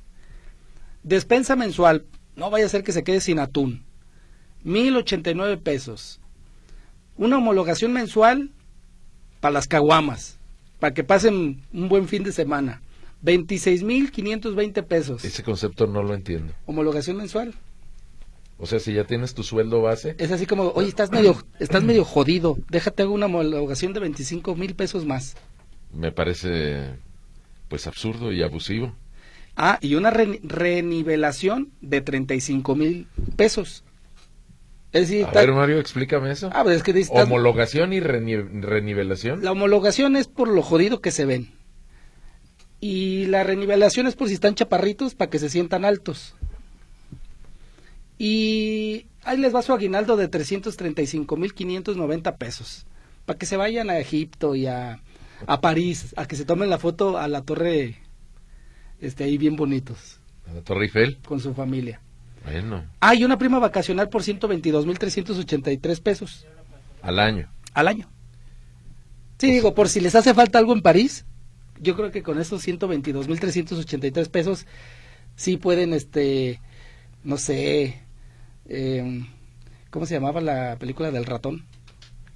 [1.04, 3.84] Despensa mensual, no vaya a ser que se quede sin atún,
[4.64, 6.20] 1.089 pesos.
[7.16, 8.50] Una homologación mensual
[9.40, 10.40] para las caguamas,
[10.80, 12.82] para que pasen un buen fin de semana.
[13.26, 15.24] 26.520 pesos.
[15.24, 16.54] Ese concepto no lo entiendo.
[16.64, 17.54] Homologación mensual.
[18.58, 20.14] O sea, si ya tienes tu sueldo base.
[20.18, 24.54] Es así como, oye, estás medio, estás medio jodido, déjate hago una homologación de 25
[24.54, 25.36] mil pesos más.
[25.92, 26.94] Me parece,
[27.68, 28.94] pues, absurdo y abusivo.
[29.56, 33.84] Ah, y una renivelación de 35 mil pesos.
[34.92, 36.48] Es decir, a ver, Mario, explícame eso.
[36.52, 39.42] Ah, pues es que Homologación y renivelación.
[39.42, 41.55] La homologación es por lo jodido que se ven.
[42.88, 46.36] Y la renivelación es por si están chaparritos para que se sientan altos.
[48.16, 52.86] Y ahí les va su aguinaldo de 335.590 pesos.
[53.24, 55.00] Para que se vayan a Egipto y a,
[55.48, 57.96] a, París, a que se tomen la foto a la torre,
[59.00, 60.20] este, ahí bien bonitos.
[60.48, 61.18] ¿A la Torre Eiffel?
[61.26, 62.00] Con su familia.
[62.44, 62.84] Bueno.
[63.00, 66.46] Ah, y una prima vacacional por 122.383 pesos.
[67.02, 67.50] Al año.
[67.74, 68.08] Al año.
[69.38, 71.26] Sí, digo, por si les hace falta algo en París,
[71.80, 74.66] yo creo que con estos 122.383 pesos
[75.34, 76.60] sí pueden, este,
[77.24, 78.00] no sé,
[78.68, 79.24] eh,
[79.90, 81.64] ¿cómo se llamaba la película del ratón?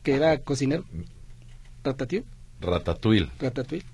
[0.03, 0.85] Que era cocinero.
[1.85, 2.25] Ratatouille.
[2.61, 3.31] Ratatouille.
[3.39, 3.85] Ratatouille.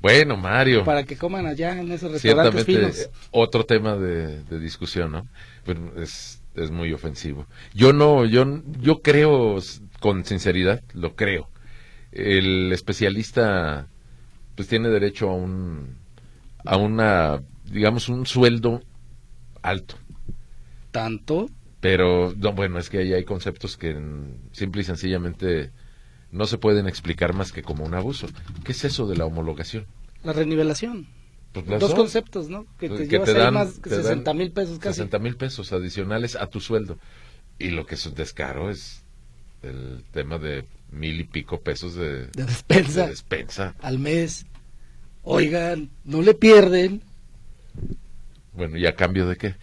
[0.00, 0.84] Bueno, Mario.
[0.84, 3.10] Para que coman allá en esos restaurantes finos.
[3.30, 5.26] Otro tema de, discusión, ¿no?
[5.66, 7.46] Bueno, es, es muy ofensivo.
[7.74, 9.58] Yo no, yo, yo creo,
[10.00, 11.48] con sinceridad, lo creo.
[12.12, 13.88] El especialista,
[14.58, 15.98] pues tiene derecho a un,
[16.64, 17.40] a una,
[17.70, 18.82] digamos, un sueldo
[19.62, 19.94] alto.
[20.90, 21.48] ¿Tanto?
[21.78, 23.96] Pero, no, bueno, es que ahí hay conceptos que
[24.50, 25.70] simple y sencillamente
[26.32, 28.26] no se pueden explicar más que como un abuso.
[28.64, 29.86] ¿Qué es eso de la homologación?
[30.24, 31.06] La renivelación.
[31.52, 32.66] Pues dos conceptos, ¿no?
[32.80, 34.96] Que te, que dan, más de 60 mil pesos casi.
[34.96, 36.98] 60 mil pesos adicionales a tu sueldo.
[37.60, 39.04] Y lo que es un descaro es
[39.62, 43.02] el tema de mil y pico pesos de, de despensa.
[43.02, 43.74] De despensa.
[43.80, 44.46] Al mes.
[45.22, 47.02] Oigan, no le pierden.
[48.52, 49.54] Bueno, ¿y a cambio de qué?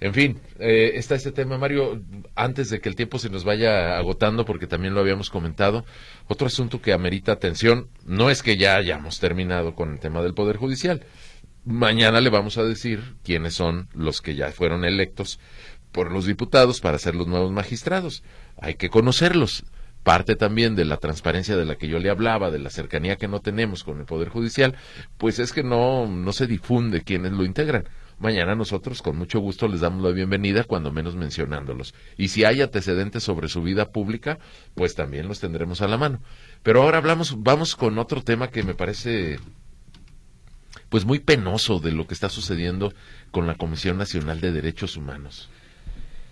[0.00, 2.02] En fin, eh, está este tema, Mario.
[2.34, 5.86] Antes de que el tiempo se nos vaya agotando, porque también lo habíamos comentado,
[6.28, 10.34] otro asunto que amerita atención, no es que ya hayamos terminado con el tema del
[10.34, 11.04] Poder Judicial.
[11.64, 15.40] Mañana le vamos a decir quiénes son los que ya fueron electos
[15.90, 18.22] por los diputados para ser los nuevos magistrados.
[18.60, 19.64] Hay que conocerlos.
[20.04, 23.26] Parte también de la transparencia de la que yo le hablaba, de la cercanía que
[23.26, 24.76] no tenemos con el Poder Judicial,
[25.18, 27.88] pues es que no, no se difunde quiénes lo integran.
[28.18, 31.94] Mañana nosotros con mucho gusto les damos la bienvenida, cuando menos mencionándolos.
[32.16, 34.38] Y si hay antecedentes sobre su vida pública,
[34.74, 36.20] pues también los tendremos a la mano.
[36.62, 39.38] Pero ahora hablamos, vamos con otro tema que me parece
[40.90, 42.92] pues muy penoso de lo que está sucediendo
[43.30, 45.48] con la Comisión Nacional de Derechos Humanos.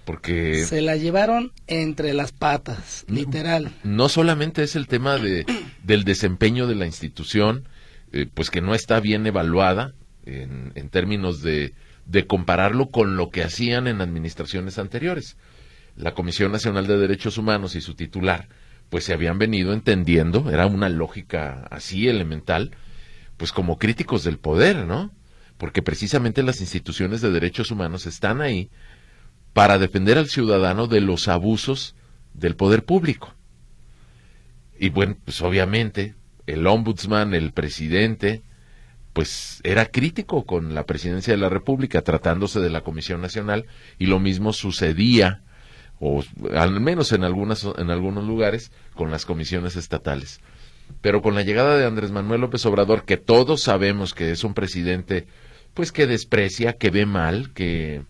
[0.05, 3.71] Porque se la llevaron entre las patas, literal.
[3.85, 5.47] No, solamente es el tema de,
[5.85, 7.69] del desempeño de la institución,
[8.13, 11.75] eh, pues que no está bien evaluada, en, términos de,
[12.07, 15.37] de compararlo con lo que hacían en administraciones anteriores.
[15.97, 18.49] La Comisión Nacional de Derechos Humanos y su titular,
[18.89, 22.73] pues se habían venido entendiendo, era una lógica así elemental,
[23.37, 25.11] pues como críticos del poder, ¿no?
[25.59, 28.71] Porque precisamente las instituciones de derechos humanos están ahí
[29.53, 31.95] para defender al ciudadano de los abusos
[32.35, 33.35] del poder público.
[34.79, 36.15] Y bueno, pues obviamente
[36.47, 38.43] el ombudsman, el presidente,
[39.13, 43.67] pues era crítico con la presidencia de la República tratándose de la Comisión Nacional
[43.99, 45.43] y lo mismo sucedía
[46.01, 46.25] o
[46.57, 50.41] al menos en algunas en algunos lugares con las comisiones estatales.
[51.01, 54.55] Pero con la llegada de Andrés Manuel López Obrador, que todos sabemos que es un
[54.55, 55.27] presidente
[55.75, 58.03] pues que desprecia, que ve mal, que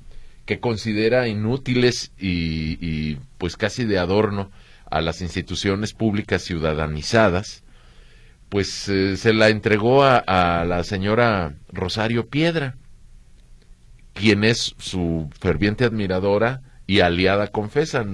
[0.44, 4.50] que considera inútiles y, y pues casi de adorno
[4.90, 7.62] a las instituciones públicas ciudadanizadas,
[8.52, 12.76] pues eh, se la entregó a, la señora Rosario Piedra,
[14.12, 18.04] quien es su ferviente admiradora y aliada confesa.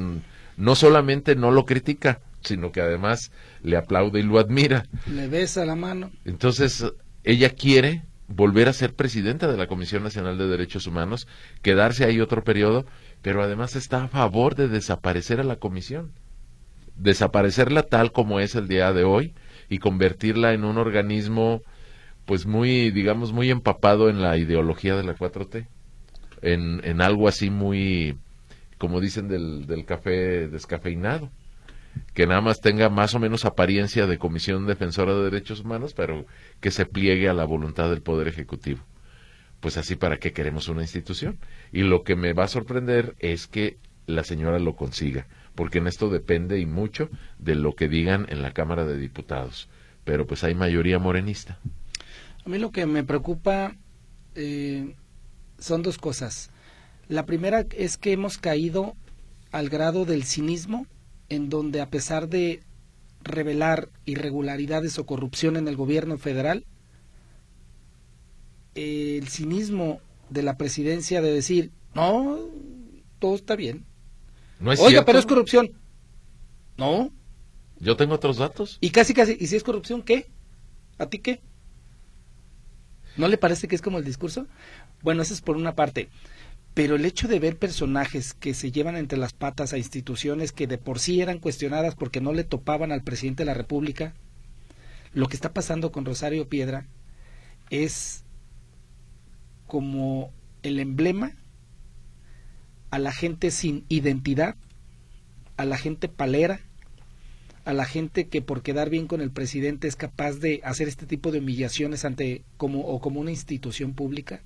[0.56, 3.32] No solamente no lo critica, sino que además
[3.64, 4.86] le aplaude y lo admira.
[5.12, 6.12] Le besa la mano.
[6.24, 6.84] Entonces,
[7.24, 11.26] ella quiere volver a ser presidenta de la Comisión Nacional de Derechos Humanos,
[11.62, 12.84] quedarse ahí otro periodo,
[13.22, 16.12] pero además está a favor de desaparecer a la comisión.
[16.96, 19.34] Desaparecerla tal como es el día de hoy,
[19.68, 21.62] y convertirla en un organismo
[22.24, 25.66] pues muy, digamos, muy empapado en la ideología de la 4T,
[26.42, 28.18] en, en algo así muy,
[28.76, 31.30] como dicen del, del café descafeinado,
[32.14, 36.26] que nada más tenga más o menos apariencia de Comisión Defensora de Derechos Humanos, pero
[36.60, 38.80] que se pliegue a la voluntad del Poder Ejecutivo.
[39.60, 41.38] Pues así, ¿para qué queremos una institución?
[41.72, 45.26] Y lo que me va a sorprender es que la señora lo consiga
[45.58, 49.68] porque en esto depende y mucho de lo que digan en la Cámara de Diputados.
[50.04, 51.58] Pero pues hay mayoría morenista.
[52.46, 53.74] A mí lo que me preocupa
[54.36, 54.94] eh,
[55.58, 56.50] son dos cosas.
[57.08, 58.94] La primera es que hemos caído
[59.50, 60.86] al grado del cinismo,
[61.28, 62.62] en donde a pesar de
[63.22, 66.64] revelar irregularidades o corrupción en el gobierno federal,
[68.74, 72.38] el cinismo de la presidencia de decir, no,
[73.18, 73.84] todo está bien,
[74.64, 75.70] Oiga, pero es corrupción.
[76.76, 77.12] No.
[77.80, 78.78] Yo tengo otros datos.
[78.80, 80.28] Y casi, casi, ¿y si es corrupción, qué?
[80.98, 81.40] ¿A ti qué?
[83.16, 84.46] ¿No le parece que es como el discurso?
[85.02, 86.08] Bueno, eso es por una parte.
[86.74, 90.66] Pero el hecho de ver personajes que se llevan entre las patas a instituciones que
[90.66, 94.14] de por sí eran cuestionadas porque no le topaban al presidente de la República,
[95.12, 96.86] lo que está pasando con Rosario Piedra
[97.70, 98.24] es
[99.66, 101.32] como el emblema
[102.90, 104.56] a la gente sin identidad,
[105.56, 106.60] a la gente palera,
[107.64, 111.04] a la gente que por quedar bien con el presidente es capaz de hacer este
[111.04, 114.42] tipo de humillaciones ante como o como una institución pública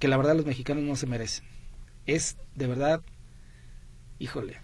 [0.00, 1.44] que la verdad los mexicanos no se merecen.
[2.06, 3.02] Es de verdad,
[4.18, 4.56] híjole,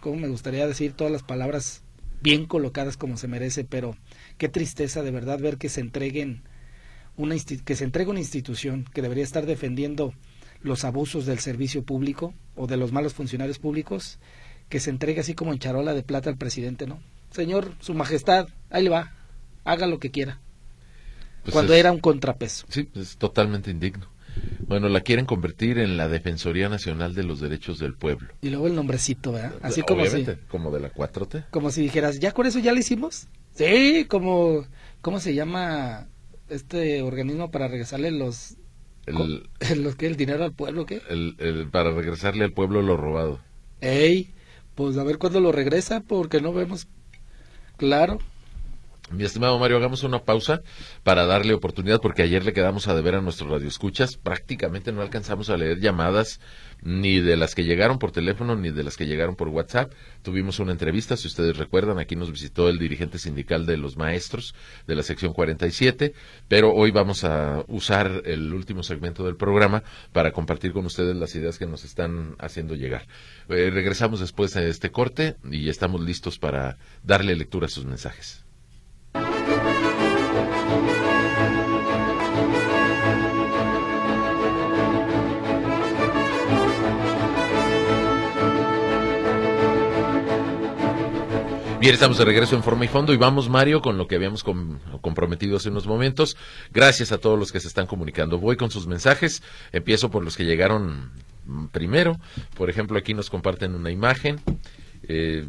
[0.00, 1.82] cómo me gustaría decir todas las palabras
[2.22, 3.96] bien colocadas como se merece, pero
[4.38, 6.42] qué tristeza de verdad ver que se entreguen
[7.16, 10.12] una que se entregue una institución que debería estar defendiendo
[10.60, 14.18] los abusos del servicio público o de los malos funcionarios públicos,
[14.68, 16.98] que se entregue así como en charola de plata al presidente, ¿no?
[17.30, 19.14] Señor, su majestad, ahí le va,
[19.64, 20.40] haga lo que quiera.
[21.46, 22.66] Pues cuando era un contrapeso.
[22.68, 24.08] Sí, es totalmente indigno.
[24.66, 28.28] Bueno, la quieren convertir en la Defensoría Nacional de los Derechos del Pueblo.
[28.42, 29.54] Y luego el nombrecito, ¿verdad?
[29.62, 31.46] Así como si, como de la 4T.
[31.50, 33.28] Como si dijeras, ¿ya con eso ya lo hicimos?
[33.54, 34.66] Sí, como
[35.00, 36.08] ¿cómo se llama
[36.48, 38.56] este organismo para regresarle los
[39.06, 39.48] el,
[39.82, 41.00] los que el dinero al pueblo, ¿qué?
[41.08, 43.40] El, para regresarle al pueblo lo robado.
[43.80, 44.34] Ey,
[44.74, 46.88] pues a ver cuándo lo regresa porque no vemos
[47.76, 48.18] claro.
[49.12, 50.62] Mi estimado Mario, hagamos una pausa
[51.04, 54.16] para darle oportunidad, porque ayer le quedamos a deber a nuestros radioescuchas.
[54.16, 56.40] Prácticamente no alcanzamos a leer llamadas
[56.82, 59.92] ni de las que llegaron por teléfono ni de las que llegaron por WhatsApp.
[60.22, 64.56] Tuvimos una entrevista, si ustedes recuerdan, aquí nos visitó el dirigente sindical de los maestros
[64.88, 66.12] de la sección 47,
[66.48, 71.32] pero hoy vamos a usar el último segmento del programa para compartir con ustedes las
[71.36, 73.06] ideas que nos están haciendo llegar.
[73.48, 78.45] Eh, regresamos después de este corte y estamos listos para darle lectura a sus mensajes.
[91.86, 94.42] Bien, estamos de regreso en forma y fondo y vamos, Mario, con lo que habíamos
[94.42, 96.36] comprometido hace unos momentos.
[96.74, 98.40] Gracias a todos los que se están comunicando.
[98.40, 99.40] Voy con sus mensajes.
[99.70, 101.12] Empiezo por los que llegaron
[101.70, 102.18] primero.
[102.56, 104.40] Por ejemplo, aquí nos comparten una imagen.
[105.04, 105.46] Eh,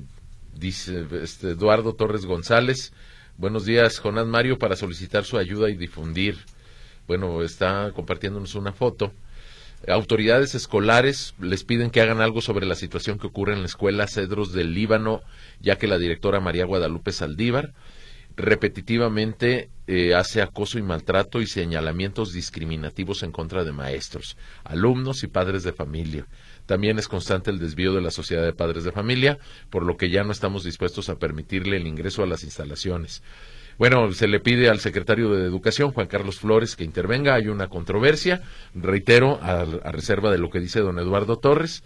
[0.54, 2.94] dice este, Eduardo Torres González.
[3.38, 6.38] Buenos días, Jonás Mario, para solicitar su ayuda y difundir.
[7.08, 9.12] Bueno, está compartiéndonos una foto.
[9.88, 14.08] Autoridades escolares les piden que hagan algo sobre la situación que ocurre en la escuela
[14.08, 15.22] Cedros del Líbano,
[15.60, 17.74] ya que la directora María Guadalupe Saldívar
[18.38, 25.28] repetitivamente eh, hace acoso y maltrato y señalamientos discriminativos en contra de maestros, alumnos y
[25.28, 26.28] padres de familia.
[26.68, 29.40] También es constante el desvío de la sociedad de padres de familia,
[29.72, 33.24] por lo que ya no estamos dispuestos a permitirle el ingreso a las instalaciones.
[33.78, 37.36] Bueno, se le pide al secretario de Educación, Juan Carlos Flores, que intervenga.
[37.36, 38.42] Hay una controversia.
[38.74, 41.84] Reitero, a, reserva de lo que dice don Eduardo Torres,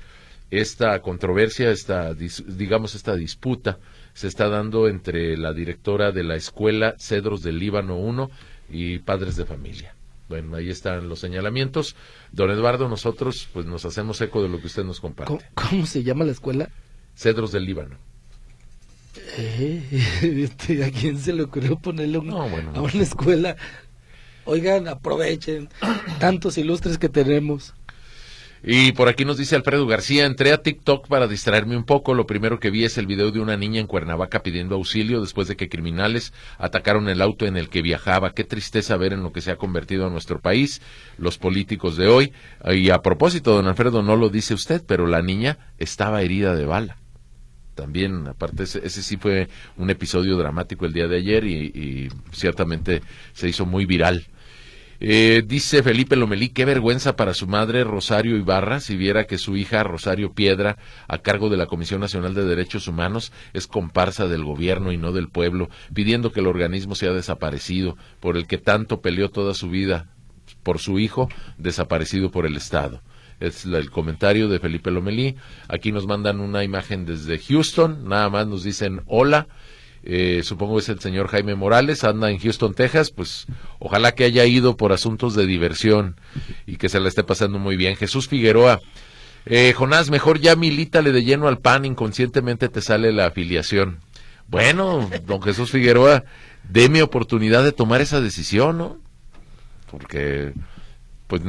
[0.51, 3.79] esta controversia, esta, digamos, esta disputa
[4.13, 8.29] se está dando entre la directora de la escuela Cedros del Líbano 1
[8.69, 9.95] y padres de familia.
[10.29, 11.97] Bueno, ahí están los señalamientos.
[12.31, 15.39] Don Eduardo, nosotros pues nos hacemos eco de lo que usted nos comparte.
[15.55, 16.69] ¿Cómo, se llama la escuela?
[17.15, 17.97] Cedros del Líbano.
[19.37, 19.83] Eh,
[20.21, 23.55] este, ¿A quién se le ocurrió ponerle a una escuela?
[24.45, 25.69] Oigan, aprovechen
[26.19, 27.73] tantos ilustres que tenemos.
[28.63, 32.13] Y por aquí nos dice Alfredo García, entré a TikTok para distraerme un poco.
[32.13, 35.47] Lo primero que vi es el video de una niña en Cuernavaca pidiendo auxilio después
[35.47, 38.33] de que criminales atacaron el auto en el que viajaba.
[38.33, 40.79] Qué tristeza ver en lo que se ha convertido a nuestro país,
[41.17, 42.33] los políticos de hoy.
[42.71, 46.65] Y a propósito, don Alfredo, no lo dice usted, pero la niña estaba herida de
[46.65, 46.97] bala.
[47.81, 53.01] También, aparte, ese, sí fue un episodio dramático el día de ayer y ciertamente
[53.33, 54.27] se hizo muy viral.
[55.03, 59.57] Eh, dice Felipe Lomelí, qué vergüenza para su madre Rosario Ibarra si viera que su
[59.57, 64.43] hija Rosario Piedra, a cargo de la Comisión Nacional de Derechos Humanos, es comparsa del
[64.43, 69.01] gobierno y no del pueblo, pidiendo que el organismo sea desaparecido, por el que tanto
[69.01, 70.07] peleó toda su vida,
[70.61, 73.01] por su hijo, desaparecido por el Estado.
[73.41, 75.35] Es el comentario de Felipe Lomelí.
[75.67, 79.47] Aquí nos mandan una imagen desde Houston, nada más nos dicen hola
[80.03, 83.45] eh, supongo es el señor Jaime Morales, anda en Houston, Texas, pues
[83.77, 86.15] ojalá que haya ido por asuntos de diversión
[86.65, 87.95] y que se la esté pasando muy bien.
[87.95, 88.79] Jesús Figueroa,
[89.45, 93.99] eh, Jonás, mejor ya milítale de lleno al PAN, inconscientemente te sale la afiliación.
[94.47, 96.23] Bueno, don Jesús Figueroa,
[96.67, 98.97] déme oportunidad de tomar esa decisión, ¿no?
[99.89, 100.53] Porque,
[101.27, 101.41] pues,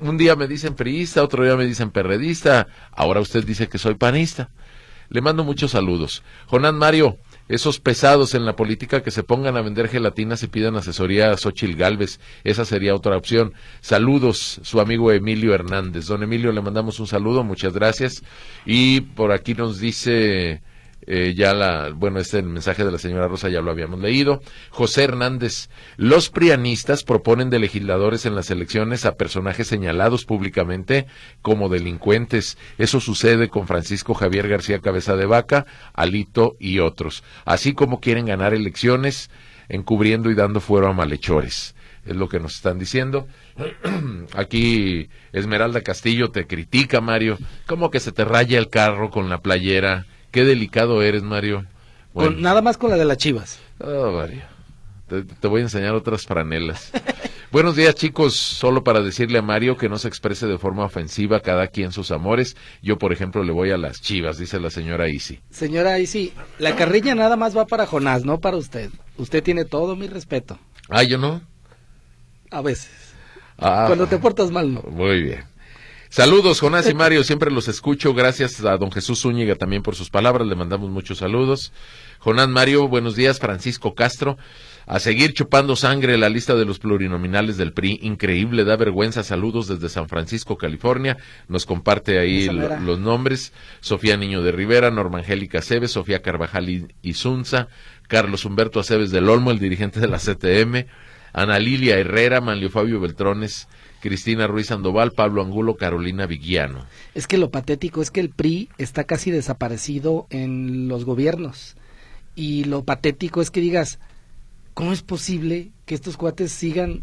[0.00, 3.94] un día me dicen priista, otro día me dicen perredista, ahora usted dice que soy
[3.94, 4.50] panista.
[5.10, 6.22] Le mando muchos saludos.
[6.46, 7.16] Jonás Mario,
[7.48, 11.36] esos pesados en la política que se pongan a vender gelatinas y pidan asesoría a
[11.38, 12.20] Xochil Galvez.
[12.44, 13.54] Esa sería otra opción.
[13.80, 16.06] Saludos, su amigo Emilio Hernández.
[16.06, 18.22] Don Emilio, le mandamos un saludo, muchas gracias.
[18.66, 20.60] Y por aquí nos dice
[21.10, 24.42] eh, ya la, bueno, este mensaje de la señora Rosa ya lo habíamos leído.
[24.68, 31.06] José Hernández, los prianistas proponen de legisladores en las elecciones a personajes señalados públicamente
[31.40, 32.58] como delincuentes.
[32.76, 37.24] Eso sucede con Francisco Javier García Cabeza de Vaca, Alito y otros.
[37.46, 39.30] Así como quieren ganar elecciones
[39.70, 41.74] encubriendo y dando fuero a malhechores.
[42.04, 43.26] Es lo que nos están diciendo.
[44.34, 47.38] Aquí Esmeralda Castillo te critica, Mario.
[47.66, 50.04] ¿Cómo que se te raya el carro con la playera?
[50.38, 51.66] Qué delicado eres, Mario.
[52.14, 53.58] Con, nada más con la de las chivas.
[53.80, 54.42] Oh, Mario.
[55.08, 56.92] Te, te voy a enseñar otras franelas.
[57.50, 58.36] Buenos días, chicos.
[58.36, 62.12] Solo para decirle a Mario que no se exprese de forma ofensiva cada quien sus
[62.12, 62.56] amores.
[62.82, 65.40] Yo, por ejemplo, le voy a las chivas, dice la señora Isi.
[65.50, 68.90] Señora Isi, la carrilla nada más va para Jonás, no para usted.
[69.16, 70.56] Usted tiene todo mi respeto.
[70.88, 71.42] Ah, yo no.
[72.52, 72.92] A veces.
[73.58, 74.82] Ah, Cuando te portas mal, no.
[74.82, 75.42] Muy bien.
[76.10, 78.14] Saludos, Jonás y Mario, siempre los escucho.
[78.14, 81.70] Gracias a don Jesús Zúñiga también por sus palabras, le mandamos muchos saludos.
[82.18, 83.38] Jonás Mario, buenos días.
[83.38, 84.38] Francisco Castro,
[84.86, 88.00] a seguir chupando sangre la lista de los plurinominales del PRI.
[88.02, 89.22] Increíble, da vergüenza.
[89.22, 91.18] Saludos desde San Francisco, California.
[91.46, 93.52] Nos comparte ahí los nombres.
[93.80, 97.68] Sofía Niño de Rivera, Norma Angélica Cebes, Sofía Carvajal y Zunza,
[98.08, 100.86] Carlos Humberto Aceves del Olmo, el dirigente de la CTM,
[101.34, 103.68] Ana Lilia Herrera, Manlio Fabio Beltrones,
[104.00, 106.86] Cristina Ruiz Sandoval, Pablo Angulo, Carolina Viguiano.
[107.14, 111.76] Es que lo patético es que el PRI está casi desaparecido en los gobiernos.
[112.34, 113.98] Y lo patético es que digas,
[114.78, 117.02] ¿Cómo es posible que estos cuates sigan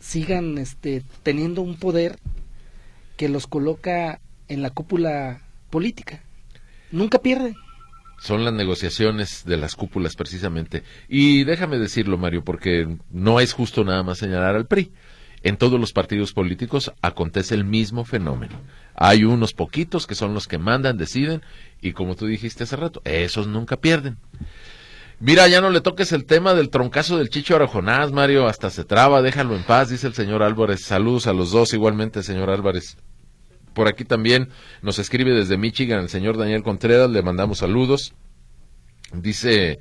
[0.00, 2.18] sigan este teniendo un poder
[3.18, 6.24] que los coloca en la cúpula política?
[6.90, 7.54] Nunca pierden.
[8.18, 10.82] Son las negociaciones de las cúpulas precisamente.
[11.06, 14.90] Y déjame decirlo, Mario, porque no es justo nada más señalar al PRI.
[15.42, 18.60] En todos los partidos políticos acontece el mismo fenómeno.
[18.94, 21.42] Hay unos poquitos que son los que mandan, deciden,
[21.80, 24.18] y como tú dijiste hace rato, esos nunca pierden.
[25.18, 28.84] Mira, ya no le toques el tema del troncazo del Chicho Arajonás, Mario, hasta se
[28.84, 30.82] traba, déjalo en paz, dice el señor Álvarez.
[30.82, 32.96] Saludos a los dos igualmente, señor Álvarez.
[33.74, 34.48] Por aquí también
[34.82, 38.14] nos escribe desde Michigan el señor Daniel Contreras, le mandamos saludos.
[39.12, 39.80] Dice,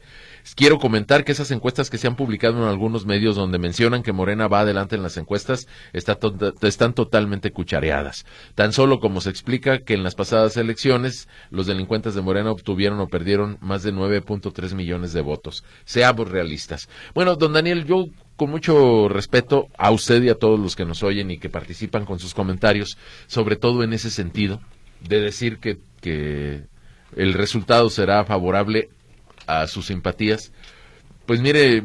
[0.55, 4.11] Quiero comentar que esas encuestas que se han publicado en algunos medios donde mencionan que
[4.11, 8.25] Morena va adelante en las encuestas están totalmente cuchareadas.
[8.55, 12.99] Tan solo como se explica que en las pasadas elecciones los delincuentes de Morena obtuvieron
[12.99, 15.63] o perdieron más de 9.3 millones de votos.
[15.85, 16.89] Seamos realistas.
[17.13, 21.03] Bueno, don Daniel, yo con mucho respeto a usted y a todos los que nos
[21.03, 22.97] oyen y que participan con sus comentarios,
[23.27, 24.61] sobre todo en ese sentido,
[25.01, 26.63] de decir que, que
[27.15, 28.89] el resultado será favorable
[29.49, 30.53] a sus simpatías,
[31.25, 31.83] pues mire,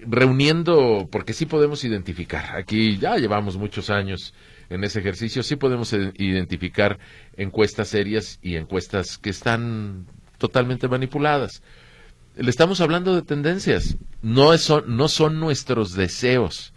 [0.00, 4.34] reuniendo, porque sí podemos identificar, aquí ya llevamos muchos años
[4.70, 6.98] en ese ejercicio, sí podemos identificar
[7.36, 10.06] encuestas serias y encuestas que están
[10.38, 11.62] totalmente manipuladas.
[12.36, 16.72] Le estamos hablando de tendencias, no, son, no son nuestros deseos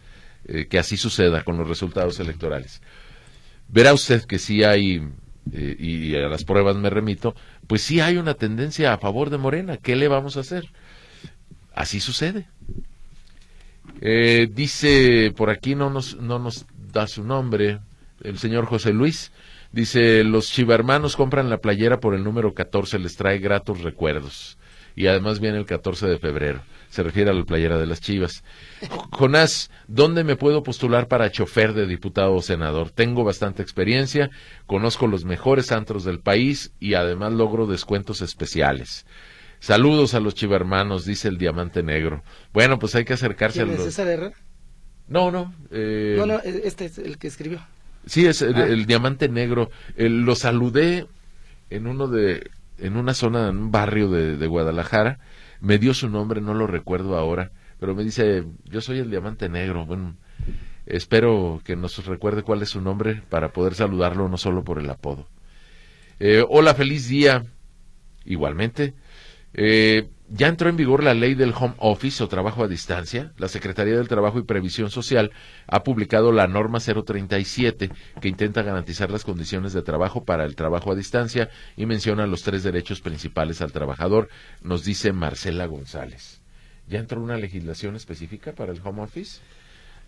[0.46, 2.82] eh, que así suceda con los resultados electorales.
[3.70, 5.08] Verá usted que sí hay
[5.52, 7.36] eh, y a las pruebas me remito,
[7.68, 9.78] pues sí hay una tendencia a favor de Morena.
[9.78, 10.70] ¿Qué le vamos a hacer?
[11.74, 12.48] Así sucede.
[14.02, 17.80] Eh, dice, por aquí no nos, no nos da su nombre,
[18.24, 19.32] el señor José Luis.
[19.72, 24.58] Dice, los chivarmanos compran la playera por el número 14, les trae gratos recuerdos.
[24.96, 26.62] Y además viene el 14 de febrero
[26.94, 28.44] se refiere a la playera de las Chivas.
[29.10, 32.92] Jonás, ¿dónde me puedo postular para chofer de diputado o senador?
[32.92, 34.30] Tengo bastante experiencia,
[34.68, 39.08] conozco los mejores antros del país y además logro descuentos especiales.
[39.60, 42.22] Saludos a los chivermanos, dice el Diamante Negro.
[42.54, 43.80] Bueno, pues hay que acercarse a los...
[43.80, 44.32] ¿Es César
[45.08, 45.52] No, no.
[45.72, 46.14] Eh...
[46.16, 47.66] No, no, este es el que escribió.
[48.06, 48.86] Sí, es el, ah.
[48.86, 49.72] Diamante Negro.
[49.98, 51.08] lo saludé
[51.72, 52.52] en uno de...
[52.78, 55.20] en una zona, en un barrio de Guadalajara
[55.64, 59.48] me dio su nombre, no lo recuerdo ahora, pero me dice, yo soy el diamante
[59.48, 59.86] negro.
[59.86, 60.18] Bueno,
[60.86, 64.90] espero que nos recuerde cuál es su nombre para poder saludarlo, no solo por el
[64.90, 65.30] apodo.
[66.20, 67.46] Eh, hola, feliz día.
[68.26, 68.94] Igualmente.
[69.54, 73.32] Eh, ya entró en vigor la ley del home office o trabajo a distancia.
[73.38, 75.32] La Secretaría del Trabajo y Previsión Social
[75.68, 80.92] ha publicado la norma 037 que intenta garantizar las condiciones de trabajo para el trabajo
[80.92, 84.28] a distancia y menciona los tres derechos principales al trabajador,
[84.64, 86.42] nos dice Marcela González.
[86.88, 89.40] ¿Ya entró una legislación específica para el home office?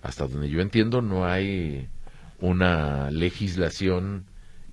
[0.01, 1.87] Hasta donde yo entiendo no hay
[2.39, 4.25] una legislación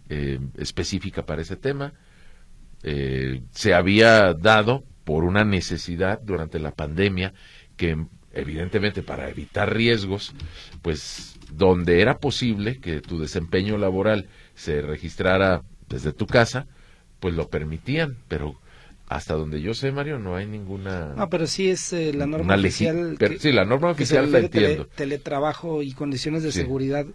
[0.09, 1.93] eh, específica para ese tema.
[2.83, 7.35] Eh, se había dado por una necesidad durante la pandemia
[7.77, 7.97] que
[8.33, 10.33] evidentemente para evitar riesgos,
[10.81, 16.67] pues donde era posible que tu desempeño laboral se registrara desde tu casa,
[17.21, 18.57] pues lo permitían, pero
[19.09, 21.13] hasta donde yo sé, Mario, no hay ninguna.
[21.15, 23.19] No, pero sí es eh, la norma oficial.
[23.39, 24.87] sí, la norma oficial la entiendo.
[24.87, 27.07] teletrabajo y condiciones de seguridad.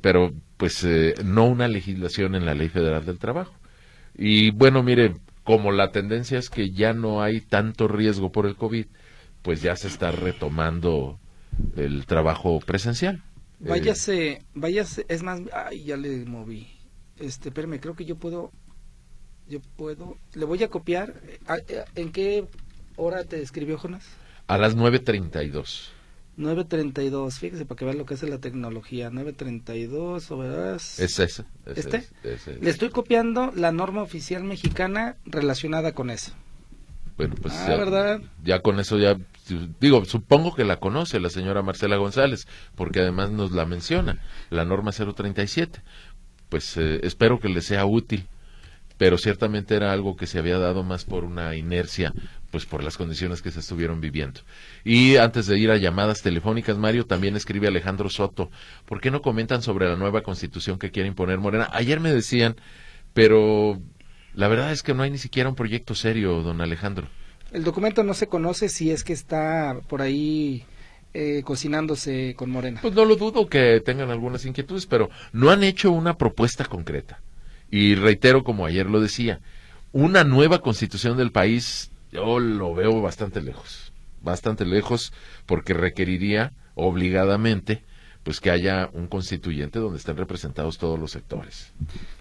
[0.00, 3.54] Pero, pues, eh, no una legislación en la Ley Federal del Trabajo.
[4.16, 5.14] Y bueno, mire,
[5.46, 8.86] como la tendencia es que ya no hay tanto riesgo por el COVID,
[9.42, 11.20] pues ya se está retomando
[11.76, 13.22] el trabajo presencial.
[13.60, 16.66] Váyase, váyase, es más, ay, ya le moví.
[17.16, 18.50] Este, espérame, creo que yo puedo
[19.48, 21.14] yo puedo, le voy a copiar.
[21.68, 22.46] Eh, ¿En qué
[22.96, 24.04] hora te escribió Jonas?
[24.48, 25.90] A las 9.32.
[26.36, 29.10] 932, fíjese para que vean lo que es la tecnología.
[29.10, 30.98] 932, ¿o verás?
[30.98, 31.44] Es ese.
[31.64, 32.06] ¿Este?
[32.60, 36.32] Le estoy copiando la norma oficial mexicana relacionada con eso.
[37.16, 38.20] Bueno, pues ah, ya, ¿verdad?
[38.44, 39.16] ya con eso ya,
[39.80, 44.20] digo, supongo que la conoce la señora Marcela González, porque además nos la menciona,
[44.50, 45.80] la norma 037.
[46.50, 48.26] Pues eh, espero que le sea útil
[48.98, 52.14] pero ciertamente era algo que se había dado más por una inercia,
[52.56, 54.40] pues por las condiciones que se estuvieron viviendo.
[54.82, 58.50] Y antes de ir a llamadas telefónicas, Mario, también escribe Alejandro Soto,
[58.86, 61.68] ¿por qué no comentan sobre la nueva constitución que quiere imponer Morena?
[61.74, 62.56] Ayer me decían,
[63.12, 63.78] pero
[64.32, 67.08] la verdad es que no hay ni siquiera un proyecto serio, don Alejandro.
[67.52, 70.64] El documento no se conoce si es que está por ahí
[71.12, 72.80] eh, cocinándose con Morena.
[72.80, 77.20] Pues no lo dudo que tengan algunas inquietudes, pero no han hecho una propuesta concreta.
[77.70, 79.40] Y reitero, como ayer lo decía,
[79.92, 83.92] una nueva constitución del país, yo lo veo bastante lejos,
[84.22, 85.12] bastante lejos,
[85.44, 87.82] porque requeriría obligadamente
[88.22, 91.72] pues que haya un constituyente donde estén representados todos los sectores.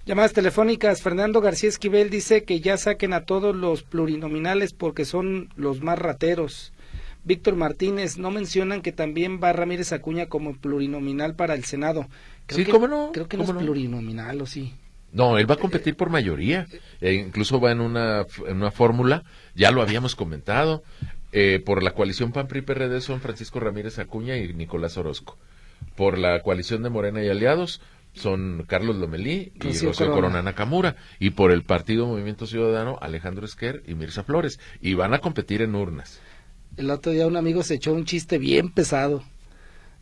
[0.06, 5.50] Llamadas telefónicas, Fernando García Esquivel dice que ya saquen a todos los plurinominales porque son
[5.56, 6.74] los más rateros.
[7.24, 12.06] Víctor Martínez, no mencionan que también va Ramírez Acuña como plurinominal para el Senado.
[12.50, 13.10] sí, ¿cómo no?
[13.12, 14.76] Creo que no es plurinominal, ¿o sí?
[15.16, 16.68] No, él va a competir por mayoría.
[17.00, 19.24] E incluso va en una, en una fórmula,
[19.56, 20.84] ya lo habíamos comentado,
[21.32, 25.38] eh, por la coalición PAN-PRI-PRD son Francisco Ramírez Acuña y Nicolás Orozco.
[25.96, 27.80] Por la coalición de Morena y Aliados
[28.14, 30.42] son Carlos Lomelí y Rocío, Corona.
[30.42, 30.98] Nakamura.
[31.18, 34.60] Y por el Partido Movimiento Ciudadano, Alejandro Esquer y Mirza Flores.
[34.82, 36.20] Y van a competir en urnas.
[36.76, 39.24] El otro día un amigo se echó un chiste bien pesado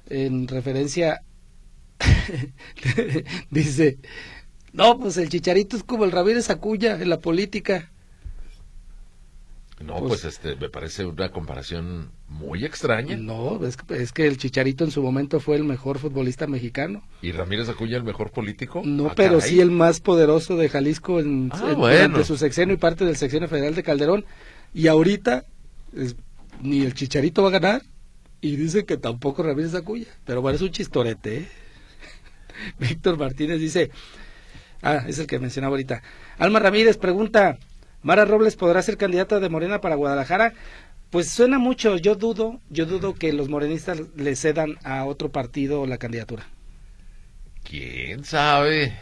[0.09, 1.22] en referencia...
[3.51, 3.99] Dice,
[4.74, 7.89] no, pues el Chicharito es como el Ramírez Acuña en la política.
[9.80, 13.17] No, pues, pues, este, me parece una comparación muy extraña.
[13.17, 17.03] No, es, es, que el Chicharito en su momento fue el mejor futbolista mexicano.
[17.21, 18.82] ¿Y Ramírez Acuña el mejor político?
[18.86, 22.78] No, ah, pero sí el más poderoso de Jalisco en, ah, durante su sexenio y
[22.78, 24.26] parte del sexenio federal de Calderón.
[24.74, 25.45] Y ahorita
[26.61, 27.84] ni el Chicharito va a ganar
[28.41, 30.07] y dice que tampoco Ramírez Acuña.
[30.26, 31.38] Pero bueno, es un chistorete.
[31.38, 31.47] ¿eh?
[32.80, 33.91] Víctor Martínez dice,
[34.84, 36.03] Ah, es el que mencionaba ahorita.
[36.38, 37.57] Alma Ramírez pregunta,
[38.03, 40.53] ¿Mara Robles podrá ser candidata de Morena para Guadalajara?
[41.09, 45.86] Pues suena mucho, yo dudo, yo dudo que los morenistas le cedan a otro partido
[45.88, 46.45] la candidatura.
[47.63, 48.93] ¿Quién sabe?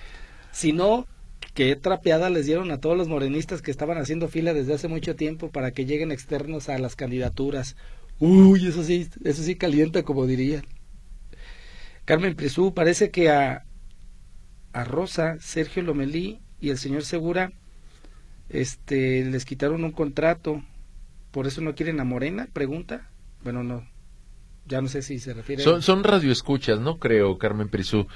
[0.51, 1.07] Si no,
[1.55, 5.15] qué trapeada les dieron a todos los morenistas que estaban haciendo fila desde hace mucho
[5.15, 7.75] tiempo para que lleguen externos a las candidaturas.
[8.19, 10.61] Uy, eso sí, eso sí calienta, como diría.
[12.05, 13.65] Carmen Prisú, parece que a,
[14.73, 17.51] a Rosa, Sergio Lomelí y el señor Segura
[18.51, 20.61] este les quitaron un contrato,
[21.31, 23.09] por eso no quieren a Morena, pregunta.
[23.43, 23.87] Bueno, no.
[24.71, 25.61] Ya no sé si se refiere.
[25.63, 28.07] Son, son radioescuchas, no creo, Carmen Prisú.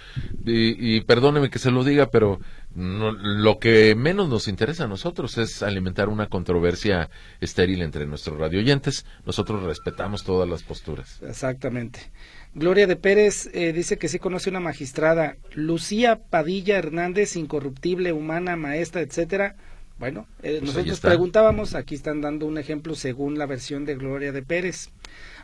[0.46, 2.40] Y, y, perdóneme que se lo diga, pero
[2.76, 7.10] lo que menos nos interesa a nosotros es alimentar una controversia
[7.42, 9.06] estéril entre nuestros radioyentes.
[9.26, 11.22] Nosotros respetamos todas las posturas.
[11.22, 12.12] Exactamente.
[12.54, 15.36] Gloria de Pérez eh, dice que sí conoce una magistrada.
[15.54, 19.56] Lucía Padilla Hernández, incorruptible, humana, maestra, etcétera.
[19.98, 24.34] Bueno, eh, pues nosotros preguntábamos, aquí están dando un ejemplo según la versión de Gloria
[24.34, 24.90] de Pérez.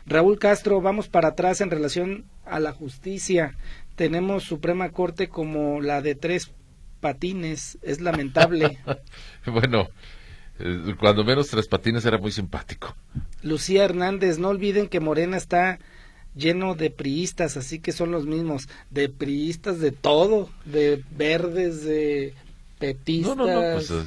[0.06, 3.56] Raúl Castro, vamos para atrás en relación a la justicia.
[3.96, 6.50] Tenemos Suprema Corte como la de tres
[7.00, 8.78] patines, es lamentable.
[9.46, 9.88] bueno,
[10.58, 12.96] eh, cuando menos tres patines era muy simpático.
[13.42, 15.78] Lucía Hernández, no olviden que Morena está
[16.34, 22.34] lleno de priistas, así que son los mismos, de priistas de todo, de verdes, de
[22.78, 23.36] petistas.
[23.36, 24.06] No, no, no, pues eh,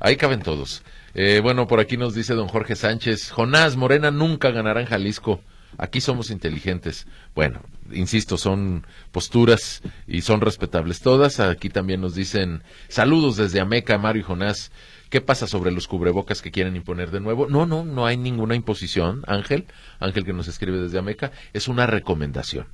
[0.00, 0.82] ahí caben todos.
[1.18, 5.40] Eh, bueno, por aquí nos dice don Jorge Sánchez, Jonás, Morena nunca ganará en Jalisco.
[5.78, 7.06] Aquí somos inteligentes.
[7.34, 11.40] Bueno, insisto, son posturas y son respetables todas.
[11.40, 14.72] Aquí también nos dicen saludos desde Ameca, Mario y Jonás.
[15.08, 17.48] ¿Qué pasa sobre los cubrebocas que quieren imponer de nuevo?
[17.48, 19.64] No, no, no hay ninguna imposición, Ángel,
[20.00, 22.66] Ángel que nos escribe desde Ameca, es una recomendación.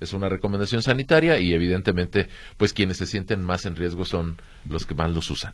[0.00, 4.86] Es una recomendación sanitaria y evidentemente, pues quienes se sienten más en riesgo son los
[4.86, 5.52] que más los usan.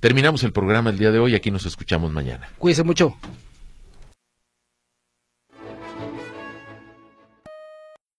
[0.00, 2.48] Terminamos el programa el día de hoy, aquí nos escuchamos mañana.
[2.58, 3.16] Cuídense mucho.